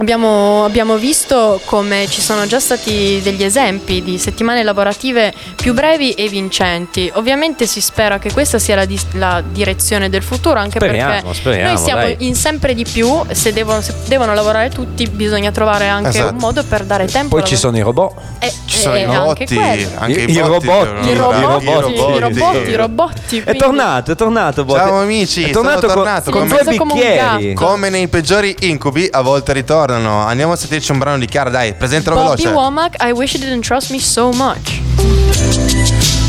[0.00, 6.12] Abbiamo, abbiamo visto come ci sono già stati degli esempi di settimane lavorative più brevi
[6.12, 7.10] e vincenti.
[7.16, 11.34] Ovviamente si spera che questa sia la, dis- la direzione del futuro, anche Speriamo, perché
[11.34, 12.16] speriamo, noi siamo dai.
[12.20, 13.24] in sempre di più.
[13.30, 16.32] Se devono, se devono lavorare tutti, bisogna trovare anche Esatto.
[16.32, 17.28] un modo per dare tempo.
[17.28, 18.14] Poi alla- ci sono i robot.
[18.38, 19.88] Eh, Ci sono eh, i anche botti, quello.
[19.98, 23.42] anche I- i, i botti robot, devono I robotti, i robotti, i robotti.
[23.44, 24.64] È tornato, è tornato.
[24.64, 24.78] Botte.
[24.80, 27.52] Ciao, amici, è tornato sono con, tornato, con come- due bicchieri.
[27.52, 29.52] Come nei peggiori incubi, a volte
[29.90, 30.24] ritornano.
[30.24, 32.54] Andiamo a sentirci un brano di Chiara, dai, presentalo Bobby veloce.
[32.54, 34.80] Womack, I wish you didn't trust me so much.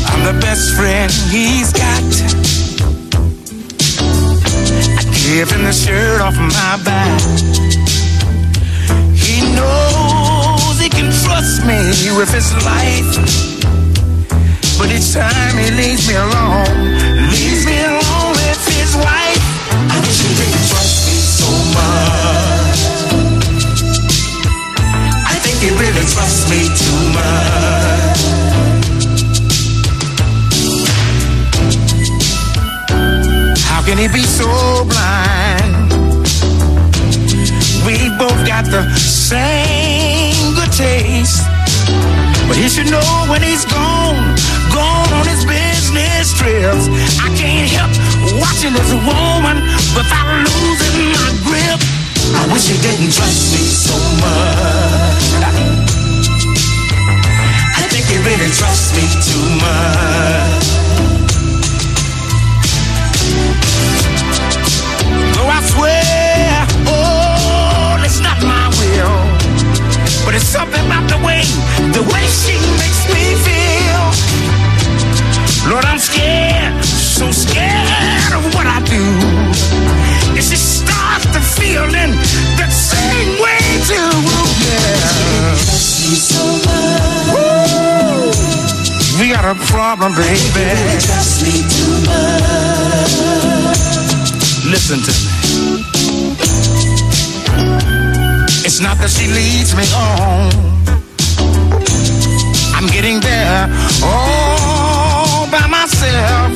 [0.06, 2.02] I'm the best friend he's got.
[4.98, 7.20] I give him the shirt off my back.
[9.14, 11.78] He knows he can trust me
[12.16, 13.16] with his life.
[14.78, 16.98] But each time he leaves me alone,
[17.30, 19.42] leaves me alone with his wife.
[19.70, 22.21] I wish he didn't trust me so much.
[26.02, 28.18] He me too much.
[33.70, 34.48] How can he be so
[34.90, 35.92] blind?
[37.86, 41.42] We both got the same good taste.
[42.48, 44.34] But he should know when he's gone,
[44.74, 46.88] gone on his business trips.
[47.22, 47.92] I can't help
[48.40, 49.62] watching this woman
[49.94, 51.80] without losing my grip.
[52.34, 55.91] I wish he didn't trust me so much.
[58.24, 60.66] Really trusts me too much.
[65.34, 69.18] Though I swear, oh, it's not my will.
[70.24, 71.42] But it's something about the way,
[71.90, 74.02] the way she makes me feel.
[75.68, 79.02] Lord, I'm scared, so scared of what I do.
[80.38, 82.14] If she starts to feeling
[82.56, 84.14] that same way too,
[84.62, 86.31] yeah.
[89.42, 90.66] Got a problem, baby.
[94.70, 95.82] Listen to me.
[98.64, 100.52] It's not that she leads me on.
[102.74, 103.66] I'm getting there
[104.04, 106.52] all by myself.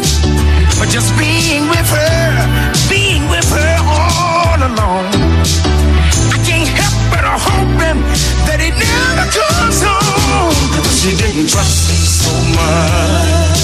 [0.78, 5.10] But just being with her, being with her all alone.
[6.30, 8.00] I can't help but hoping
[8.46, 10.85] that he never comes home.
[11.06, 13.62] She didn't trust me so much.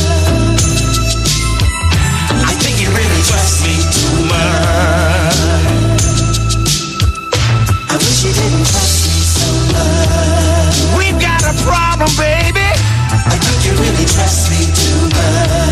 [2.30, 5.40] I think he really trusts me too much.
[7.90, 10.96] I wish he didn't trust me so much.
[10.96, 12.78] We've got a problem, baby.
[13.10, 15.71] I think you really trust me too much.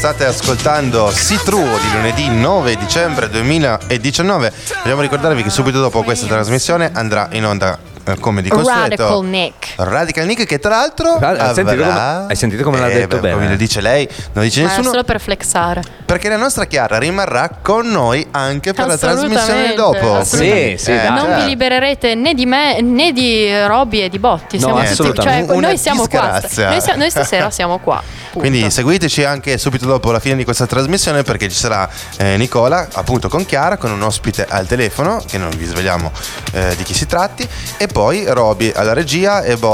[0.00, 4.50] State ascoltando Citruo di lunedì 9 dicembre 2019
[4.82, 9.24] vogliamo ricordarvi che subito dopo questa trasmissione andrà in onda eh, come di consueto Radical
[9.26, 9.69] Nick.
[9.84, 12.94] Radical Nick che tra l'altro Ah, hai sentito avrà- come- hai sentito come l'ha Eh,
[12.94, 13.34] detto beh, bene?
[13.34, 15.82] come lo dice lei non dice Ma è nessuno solo per flexare.
[16.04, 20.22] perché la nostra Chiara rimarrà con noi anche per la trasmissione dopo.
[20.24, 24.18] Sì, sì, Eh, non cioè, vi libererete né di me né di Roby e di
[24.18, 24.56] Botti.
[24.58, 25.52] No, Siamo tutti- assolutamente.
[25.52, 26.40] cioè, noi siamo qua.
[26.40, 28.02] Noi, sia- noi stasera siamo qua.
[28.30, 28.38] punto.
[28.48, 32.86] Quindi seguiteci anche subito dopo la fine di questa trasmissione perché ci sarà eh, Nicola
[32.92, 36.12] appunto con Chiara con un ospite al telefono che non vi svegliamo
[36.52, 39.68] eh, di chi si tratti e poi Roby alla regia e Botti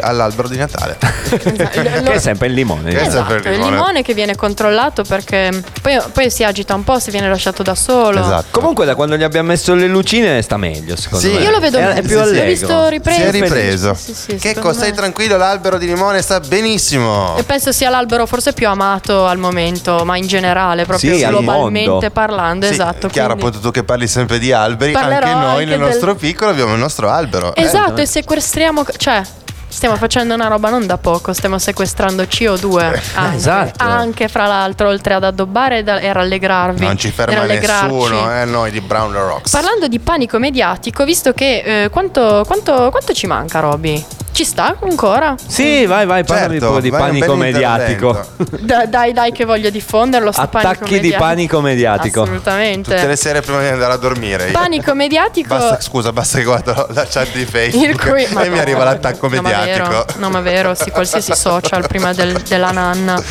[0.00, 0.96] all'albero di Natale.
[1.30, 2.90] che è sempre il limone.
[2.90, 3.76] Esatto, sempre il il limone.
[3.76, 5.50] limone che viene controllato perché
[5.82, 8.20] poi, poi si agita un po' se viene lasciato da solo.
[8.20, 8.58] Esatto.
[8.58, 11.32] Comunque da quando gli abbiamo messo le lucine sta meglio secondo Sì.
[11.32, 11.40] me.
[11.40, 12.44] Io lo vedo è, è più l'ho allegro.
[12.46, 13.20] visto ripreso.
[13.20, 13.94] Si è ripreso.
[13.94, 17.36] Sì, sì, che secondo stai tranquillo, l'albero di limone sta benissimo.
[17.36, 21.30] E penso sia l'albero forse più amato al momento, ma in generale, proprio Sì, al
[21.32, 22.66] globalmente parlando.
[22.66, 23.08] Sì, esatto.
[23.08, 25.78] Chiaro, quindi- appunto tu che parli sempre di alberi, Parlerò anche noi anche nel del-
[25.88, 27.54] nostro piccolo abbiamo il nostro albero.
[27.54, 28.84] Esatto, e sequestriamo.
[28.96, 29.22] Cioè,
[29.70, 33.84] Stiamo facendo una roba non da poco, stiamo sequestrando CO2 anche, esatto.
[33.84, 36.84] anche fra l'altro, oltre ad addobbare e, rallegrarvi.
[36.84, 39.50] Non ci ferma nessuno, eh, noi di Brown Rocks.
[39.52, 44.04] Parlando di panico mediatico, visto che eh, quanto, quanto- quanto ci manca, Roby?
[44.40, 45.34] Ci sta ancora?
[45.46, 48.24] Sì, vai, vai, parlami Certo, pure di vai, un panico mediatico.
[48.60, 50.32] Da- dai, dai, che voglio diffonderlo.
[50.32, 51.22] sto panico Attacchi di mediatico.
[51.22, 52.22] panico mediatico.
[52.22, 52.94] Assolutamente.
[52.94, 54.46] Tutte le sere prima di andare a dormire.
[54.46, 54.52] io.
[54.52, 55.48] Panico mediatico.
[55.54, 59.42] Basta, scusa, basta che guardo la chat di Facebook cui- e mi arriva l'attacco No,
[59.42, 59.88] ma mediatico.
[59.90, 63.22] vero, no, ma vero, sì, qualsiasi social prima del- della nanna.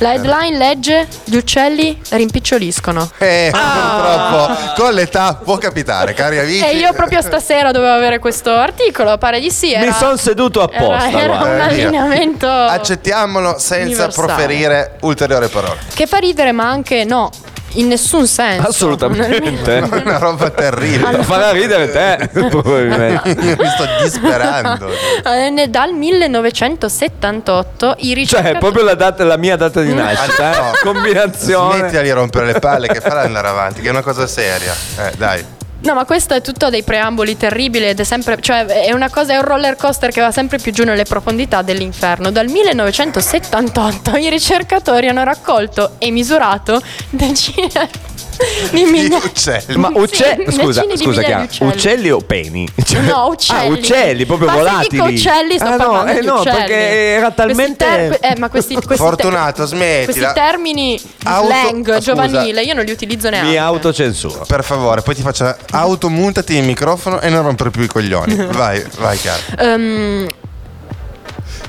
[0.00, 3.08] La headline legge: Gli uccelli rimpiccioliscono.
[3.16, 6.62] Eh, purtroppo con l'età può capitare, cari amici.
[6.62, 9.72] E io proprio stasera dovevo avere questo articolo, pare di sì.
[9.72, 11.08] Era, Mi sono seduto apposta.
[11.10, 14.26] era, era un allineamento Accettiamolo senza universale.
[14.26, 15.78] proferire ulteriori parole.
[15.94, 17.30] che fa ridere, ma anche no,
[17.72, 18.68] in nessun senso.
[18.68, 19.78] Assolutamente.
[20.04, 21.16] Una roba terribile.
[21.16, 23.34] Lo farà ridere te, probabilmente.
[23.38, 24.88] Mi sto disperando.
[25.24, 28.52] Eh, Dal 1978 i ricercatori.
[28.52, 30.60] Cioè, proprio la, data, la mia data di nascita, eh?
[30.60, 30.70] No.
[30.92, 31.78] Combinazione.
[31.78, 34.74] Smettila di rompere le palle che farà andare avanti, che è una cosa seria.
[34.98, 35.44] Eh, dai.
[35.80, 39.34] No, ma questo è tutto dei preamboli terribili ed è sempre, cioè è una cosa,
[39.34, 42.32] è un roller coaster che va sempre più giù nelle profondità dell'inferno.
[42.32, 48.06] Dal 1978 i ricercatori hanno raccolto e misurato decine
[48.70, 49.76] Gli uccelli.
[49.76, 51.70] Ma Sì, uccelli, decine scusa, di scusa, migliaia Chiara, di uccelli.
[51.72, 52.68] uccelli o peni?
[52.84, 53.60] Cioè- No, uccelli.
[53.66, 54.88] Ah, uccelli, proprio Ma se volatili.
[54.90, 56.56] dico uccelli, sto ah, no, parlando eh di no, uccelli.
[56.56, 60.32] perché era Questi talmente ter- eh, ma questi, questi Fortunato, Questi smettila.
[60.32, 61.98] termini di Auto- slang scusa.
[61.98, 63.50] giovanile io non li utilizzo neanche.
[63.50, 64.44] mi autocensuro.
[64.46, 68.34] Per favore, poi ti faccio automuntati il microfono e non rompere più i coglioni.
[68.52, 69.40] Vai, vai, Chiara.
[69.58, 70.26] Ehm,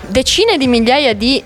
[0.07, 1.43] decine di migliaia di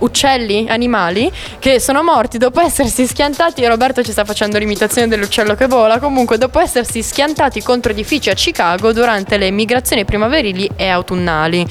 [0.00, 3.64] uccelli, animali, che sono morti dopo essersi schiantati.
[3.66, 5.98] Roberto ci sta facendo l'imitazione dell'uccello che vola.
[5.98, 11.66] Comunque, dopo essersi schiantati contro edifici a Chicago durante le migrazioni primaverili e autunnali.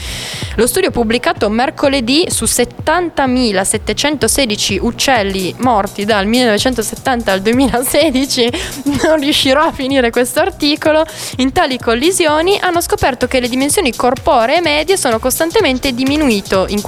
[0.55, 8.51] Lo studio pubblicato mercoledì su 70.716 uccelli morti dal 1970 al 2016,
[9.05, 11.05] non riuscirò a finire questo articolo,
[11.37, 16.81] in tali collisioni hanno scoperto che le dimensioni corporee medie sono costantemente diminuite in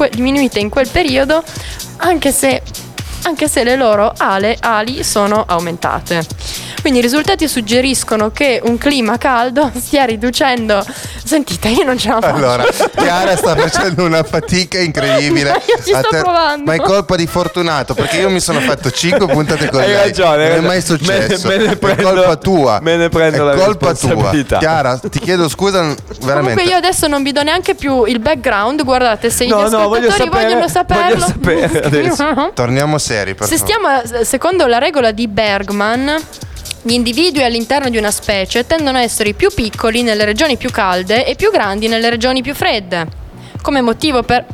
[0.70, 1.31] quel periodo,
[1.98, 2.62] anche se,
[3.24, 6.26] anche se le loro ale- ali sono aumentate.
[6.82, 10.84] Quindi i risultati suggeriscono che un clima caldo stia riducendo.
[11.24, 12.36] Sentite, io non ce la faccio.
[12.36, 12.66] Allora,
[12.96, 15.50] Chiara sta facendo una fatica incredibile.
[15.68, 16.64] Io ci sto provando.
[16.66, 19.96] Ma è colpa di Fortunato, perché io mi sono fatto 5 puntate con Hai lei.
[19.96, 20.68] ragione, hai Non è ragione.
[20.68, 21.48] mai successo.
[21.48, 22.80] Me ne- me ne è prendo- colpa tua.
[22.82, 24.10] me ne prendo è la colpa tua.
[24.10, 24.58] responsabilità.
[24.58, 26.34] Chiara, ti chiedo scusa veramente.
[26.34, 29.88] Comunque io adesso non vi do neanche più il background, guardate, se No, gli no,
[29.88, 31.26] voglio sapere- vogliono saperlo.
[31.40, 32.52] voglio sapere adesso.
[32.54, 34.02] Torniamo seri, per Se favore.
[34.04, 36.16] stiamo, secondo la regola di Bergman,
[36.84, 41.26] gli individui all'interno di una specie tendono a essere più piccoli nelle regioni più calde
[41.26, 43.08] e più grandi nelle regioni più fredde.
[43.62, 44.46] Come motivo per,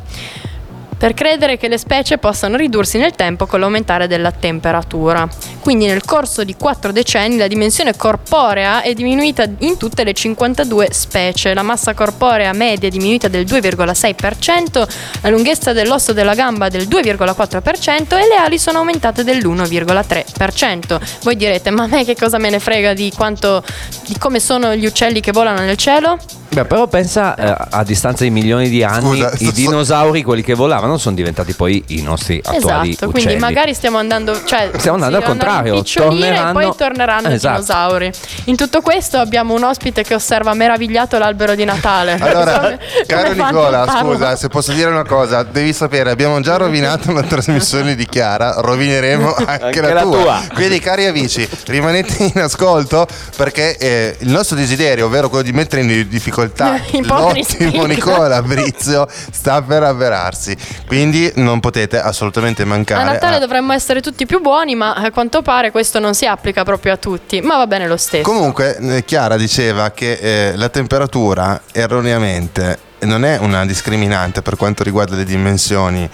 [0.98, 5.28] per credere che le specie possano ridursi nel tempo con l'aumentare della temperatura.
[5.60, 10.88] Quindi nel corso di quattro decenni la dimensione corporea è diminuita in tutte le 52
[10.90, 11.54] specie.
[11.54, 14.88] La massa corporea media è diminuita del 2,6%,
[15.22, 21.00] la lunghezza dell'osso della gamba del 2,4% e le ali sono aumentate dell'1,3%.
[21.22, 23.62] Voi direte, ma a me che cosa me ne frega di quanto
[24.06, 26.18] di come sono gli uccelli che volano nel cielo?
[26.50, 30.42] Beh, però pensa eh, a distanza di milioni di anni, Scusa, i sto- dinosauri, quelli
[30.42, 33.12] che volavano, sono diventati poi i nostri attuali Esatto, uccelli.
[33.12, 37.60] quindi magari stiamo andando, cioè, Stiamo andando sì, al contrario, torneranno- e poi torneranno Esatto.
[37.60, 38.12] i dinosauri.
[38.44, 42.16] In tutto questo abbiamo un ospite che osserva meravigliato l'albero di Natale.
[42.28, 44.12] Allora, Come- caro come fanno Nicola, a farlo?
[44.14, 48.54] scusa, se posso dire una cosa, devi sapere, abbiamo già rovinato la trasmissione di Chiara,
[48.60, 50.10] rovineremo anche, Anche la, la tua.
[50.22, 50.42] tua.
[50.54, 55.82] Quindi, cari amici, rimanete in ascolto perché eh, il nostro desiderio, ovvero quello di mettere
[55.82, 56.36] in difficoltà
[57.06, 57.84] Poveri l'ottimo.
[57.86, 60.56] Nicola Brizio, sta per avverarsi.
[60.86, 63.04] Quindi non potete assolutamente A mancare.
[63.04, 66.64] Natale a- dovremmo essere tutti più buoni, ma a quanto pare questo non si applica
[66.64, 67.40] proprio a tutti.
[67.40, 68.22] Ma va bene lo stesso.
[68.22, 74.82] Comunque, eh, Chiara diceva che eh, la temperatura erroneamente non è una discriminante per quanto
[74.82, 76.08] riguarda le dimensioni.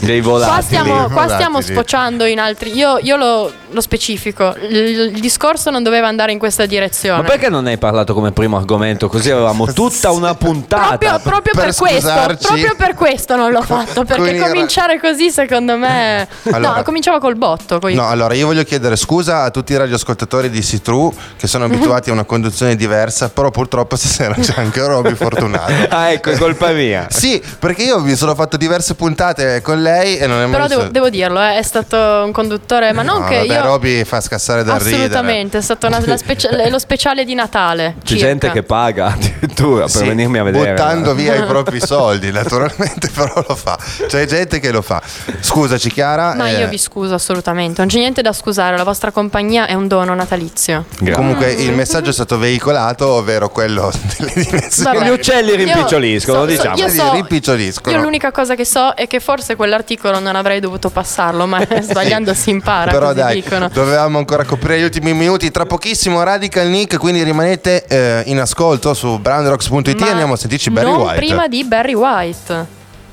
[0.00, 0.62] Dei Qua volatili.
[0.62, 1.34] stiamo, qua volatili.
[1.34, 2.76] stiamo sfociando in altri.
[2.76, 4.54] Io, io lo, lo specifico.
[4.68, 4.76] Il,
[5.14, 7.22] il discorso non doveva andare in questa direzione.
[7.22, 9.08] Ma perché non ne hai parlato come primo argomento?
[9.08, 10.96] Così avevamo tutta una puntata.
[10.98, 14.04] Proprio, proprio per per, questo, proprio per questo non l'ho fatto.
[14.04, 16.26] Perché Quindi era- cominciare così, secondo me.
[16.50, 17.78] Allora- no, cominciava col botto.
[17.78, 21.64] coi- No, allora io voglio chiedere scusa a tutti i radioascoltatori di Citru che sono
[21.66, 25.72] abituati a una conduzione diversa, però purtroppo stasera c'è anche Roby Fortunato.
[25.98, 27.06] Ah, ecco, è colpa mia.
[27.10, 29.86] Sì, perché io mi sono fatto diverse puntate con lei
[30.18, 33.20] e non è mai Però devo, devo dirlo, eh, è stato un conduttore, ma non
[33.22, 33.62] No, che vabbè, io...
[33.62, 34.96] Roby fa scassare da ridere.
[34.96, 37.94] Assolutamente, è stato una- la specia- lo speciale di Natale.
[38.00, 38.24] C'è circa.
[38.26, 40.70] gente che paga addirittura per Sì, venirmi a vedere.
[40.72, 43.78] buttando via i propri soldi, naturalmente, però lo fa.
[44.06, 45.00] C'è gente che lo fa.
[45.40, 46.34] Scusaci, Chiara.
[46.34, 49.74] Ma eh, io vi scuso assolutamente, non c'è niente da scusare, la vostra compagnia è
[49.74, 50.84] un dono natalizio.
[50.98, 51.12] Grazie.
[51.14, 54.96] Comunque il messaggio è stato veicolato, ovvero quello delle dimensioni.
[54.98, 55.08] Vabbè.
[55.10, 56.76] Gli uccelli Io rimpiccioliscono, so- so- diciamo.
[56.76, 56.86] io
[57.28, 57.90] Vedi, so-.
[57.90, 62.34] Io l'unica cosa che so è che forse quell'articolo non avrei dovuto passarlo, ma sbagliando
[62.34, 63.68] si impara, Però così dai, dicono.
[63.68, 65.50] dovevamo ancora coprire gli ultimi minuti.
[65.50, 70.70] Tra pochissimo Radical Nick, quindi rimanete eh, in ascolto su brownrocks.it Ma andiamo a sentirci
[70.70, 71.16] Barry non White.
[71.16, 72.66] prima di Barry White.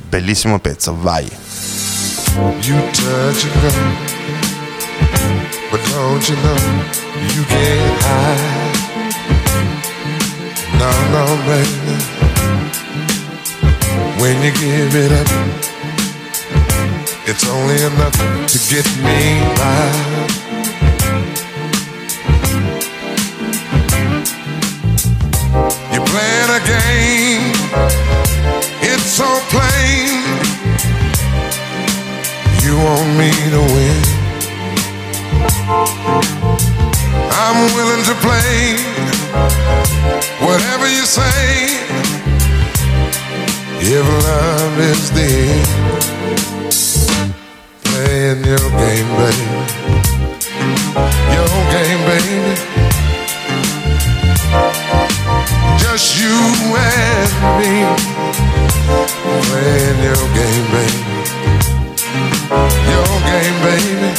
[0.10, 1.30] Bellissimo pezzo, vai.
[2.62, 3.70] You touch and go,
[5.72, 6.58] but don't you know
[7.34, 8.74] you can't hide?
[10.78, 12.04] No, no, baby.
[14.20, 15.30] When you give it up,
[17.28, 18.16] it's only enough
[18.48, 19.86] to get me by.
[25.92, 27.54] You're playing a game,
[28.82, 30.22] it's so plain.
[32.64, 34.02] You want me to win.
[37.32, 38.78] I'm willing to play
[40.46, 41.86] whatever you say.
[43.88, 46.55] If love is the end,
[47.96, 49.46] playing your game, baby.
[51.36, 52.54] Your game, baby.
[55.80, 56.36] Just you
[56.76, 57.74] and me,
[59.48, 61.16] playing your game, baby
[62.90, 64.15] your game, baby.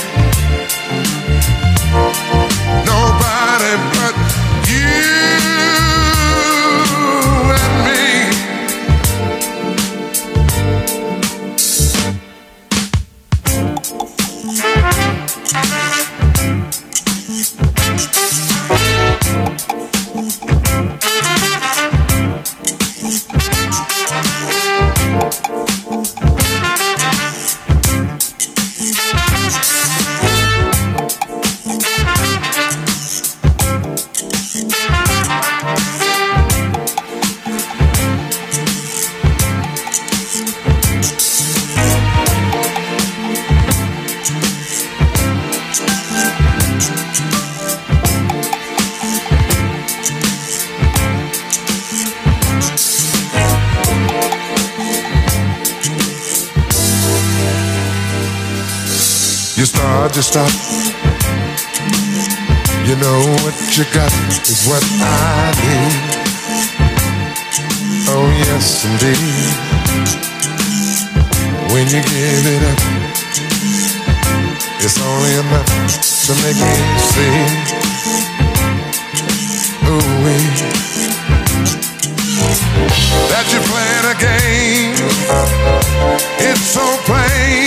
[60.26, 60.50] Stop.
[62.88, 64.10] You know what you got
[64.50, 65.94] is what I need.
[68.10, 69.54] Oh, yes, indeed.
[71.70, 72.80] When you give it up,
[74.82, 75.70] it's only enough
[76.26, 76.74] to make me
[77.12, 77.36] see.
[79.86, 80.46] Ooh, wee.
[83.30, 84.94] That you're playing a game.
[86.48, 87.65] It's so plain.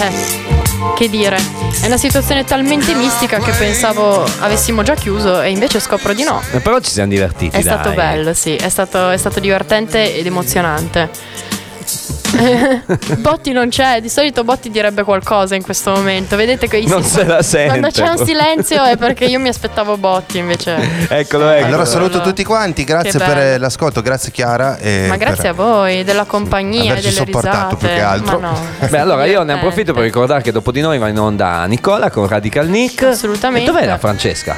[0.00, 1.36] Eh, che dire,
[1.80, 6.40] è una situazione talmente mistica che pensavo avessimo già chiuso e invece scopro di no.
[6.52, 7.56] Eh, Però ci siamo divertiti.
[7.56, 7.96] È stato dai.
[7.96, 11.08] bello, sì, è stato, è stato divertente ed emozionante.
[13.18, 16.36] Botti non c'è, di solito Botti direbbe qualcosa in questo momento.
[16.36, 17.68] Vedete che Non se la sente.
[17.68, 20.76] Quando c'è un silenzio è perché io mi aspettavo Botti invece.
[21.08, 21.66] Eccolo, eccolo.
[21.66, 24.78] Allora saluto tutti quanti, grazie per l'ascolto, grazie Chiara.
[24.78, 27.76] e Ma grazie a voi della compagnia e delle sopportato risate.
[27.76, 28.40] più che altro.
[28.40, 31.18] No, è Beh, allora io ne approfitto per ricordare che dopo di noi va in
[31.18, 33.02] onda Nicola con Radical Nick.
[33.02, 33.68] Assolutamente.
[33.68, 34.56] E dov'è la Francesca?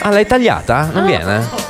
[0.00, 0.90] Ah, l'hai tagliata?
[0.92, 1.67] Non viene?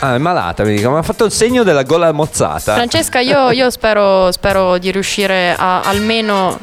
[0.00, 2.74] Ah, è malata, mi dico, ma ha fatto il segno della gola mozzata.
[2.74, 6.58] Francesca, io, io spero, spero di riuscire a almeno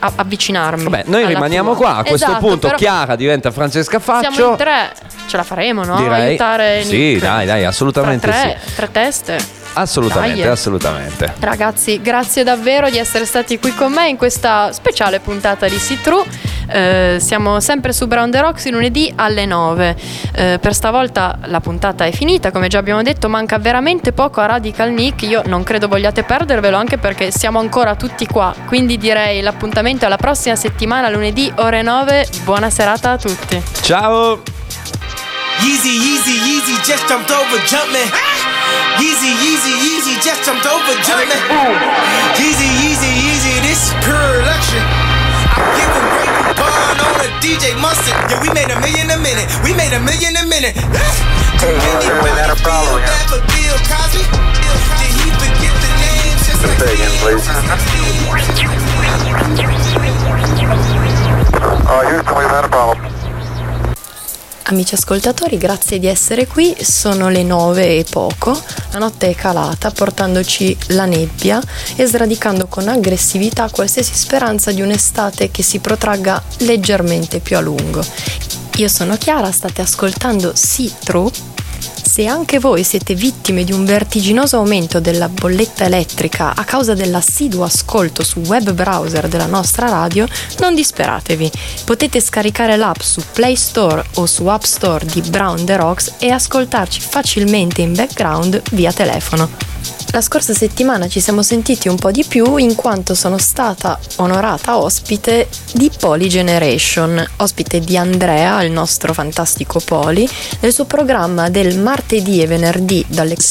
[0.00, 0.84] a- avvicinarmi.
[0.84, 1.78] Vabbè, noi rimaniamo tua.
[1.78, 1.96] qua.
[1.96, 4.32] A questo Esatto, punto Chiara diventa Francesca Faccio.
[4.32, 4.92] Siamo in tre,
[5.26, 5.96] ce la faremo, no?
[5.96, 6.28] Direi.
[6.28, 7.20] Aiutare Sì, Nick.
[7.22, 9.62] dai, dai, assolutamente Tra tre, tre teste.
[9.76, 10.50] Assolutamente, Dai.
[10.50, 11.34] assolutamente.
[11.40, 16.00] Ragazzi, grazie davvero di essere stati qui con me in questa speciale puntata di See
[16.00, 16.24] True.
[16.68, 19.96] Eh, siamo sempre su Brown The Rocks lunedì alle 9.
[20.34, 24.46] Eh, per stavolta la puntata è finita, come già abbiamo detto, manca veramente poco a
[24.46, 25.22] Radical Nick.
[25.22, 28.54] Io non credo vogliate perdervelo anche perché siamo ancora tutti qua.
[28.66, 32.28] Quindi direi l'appuntamento è alla prossima settimana, lunedì ore 9.
[32.44, 33.62] Buona serata a tutti.
[33.82, 34.42] Ciao!
[35.60, 38.10] Yeezy, Yeezy, Yeezy just jumped over Jumpman.
[38.98, 41.40] Yeezy, Yeezy, Yeezy just jumped over Jumpman.
[42.36, 44.93] Yeezy, Yeezy, Yeezy, this is pure luxury.
[47.24, 48.12] to DJ Mustard.
[48.28, 49.48] Yeah, we made a million a minute.
[49.64, 50.76] We made a million a minute.
[53.00, 54.20] Bad for Bill Cosby.
[54.28, 56.36] Did he forget the name?
[56.44, 57.64] Just like Bill
[61.86, 63.23] Uh, Houston, we've had a problem.
[64.66, 66.74] Amici ascoltatori, grazie di essere qui.
[66.80, 68.58] Sono le nove e poco.
[68.92, 71.60] La notte è calata, portandoci la nebbia
[71.96, 78.02] e sradicando con aggressività qualsiasi speranza di un'estate che si protragga leggermente più a lungo.
[78.76, 81.30] Io sono Chiara, state ascoltando See True.
[82.02, 87.64] Se anche voi siete vittime di un vertiginoso aumento della bolletta elettrica a causa dell'assiduo
[87.64, 90.26] ascolto su web browser della nostra radio,
[90.60, 91.50] non disperatevi.
[91.84, 96.30] Potete scaricare l'app su Play Store o su App Store di Brown The Rocks e
[96.30, 99.73] ascoltarci facilmente in background via telefono.
[100.12, 104.78] La scorsa settimana ci siamo sentiti un po' di più in quanto sono stata onorata
[104.78, 110.28] ospite di Poly Generation, ospite di Andrea, il nostro fantastico Poli,
[110.60, 113.34] nel suo programma del martedì e venerdì dalle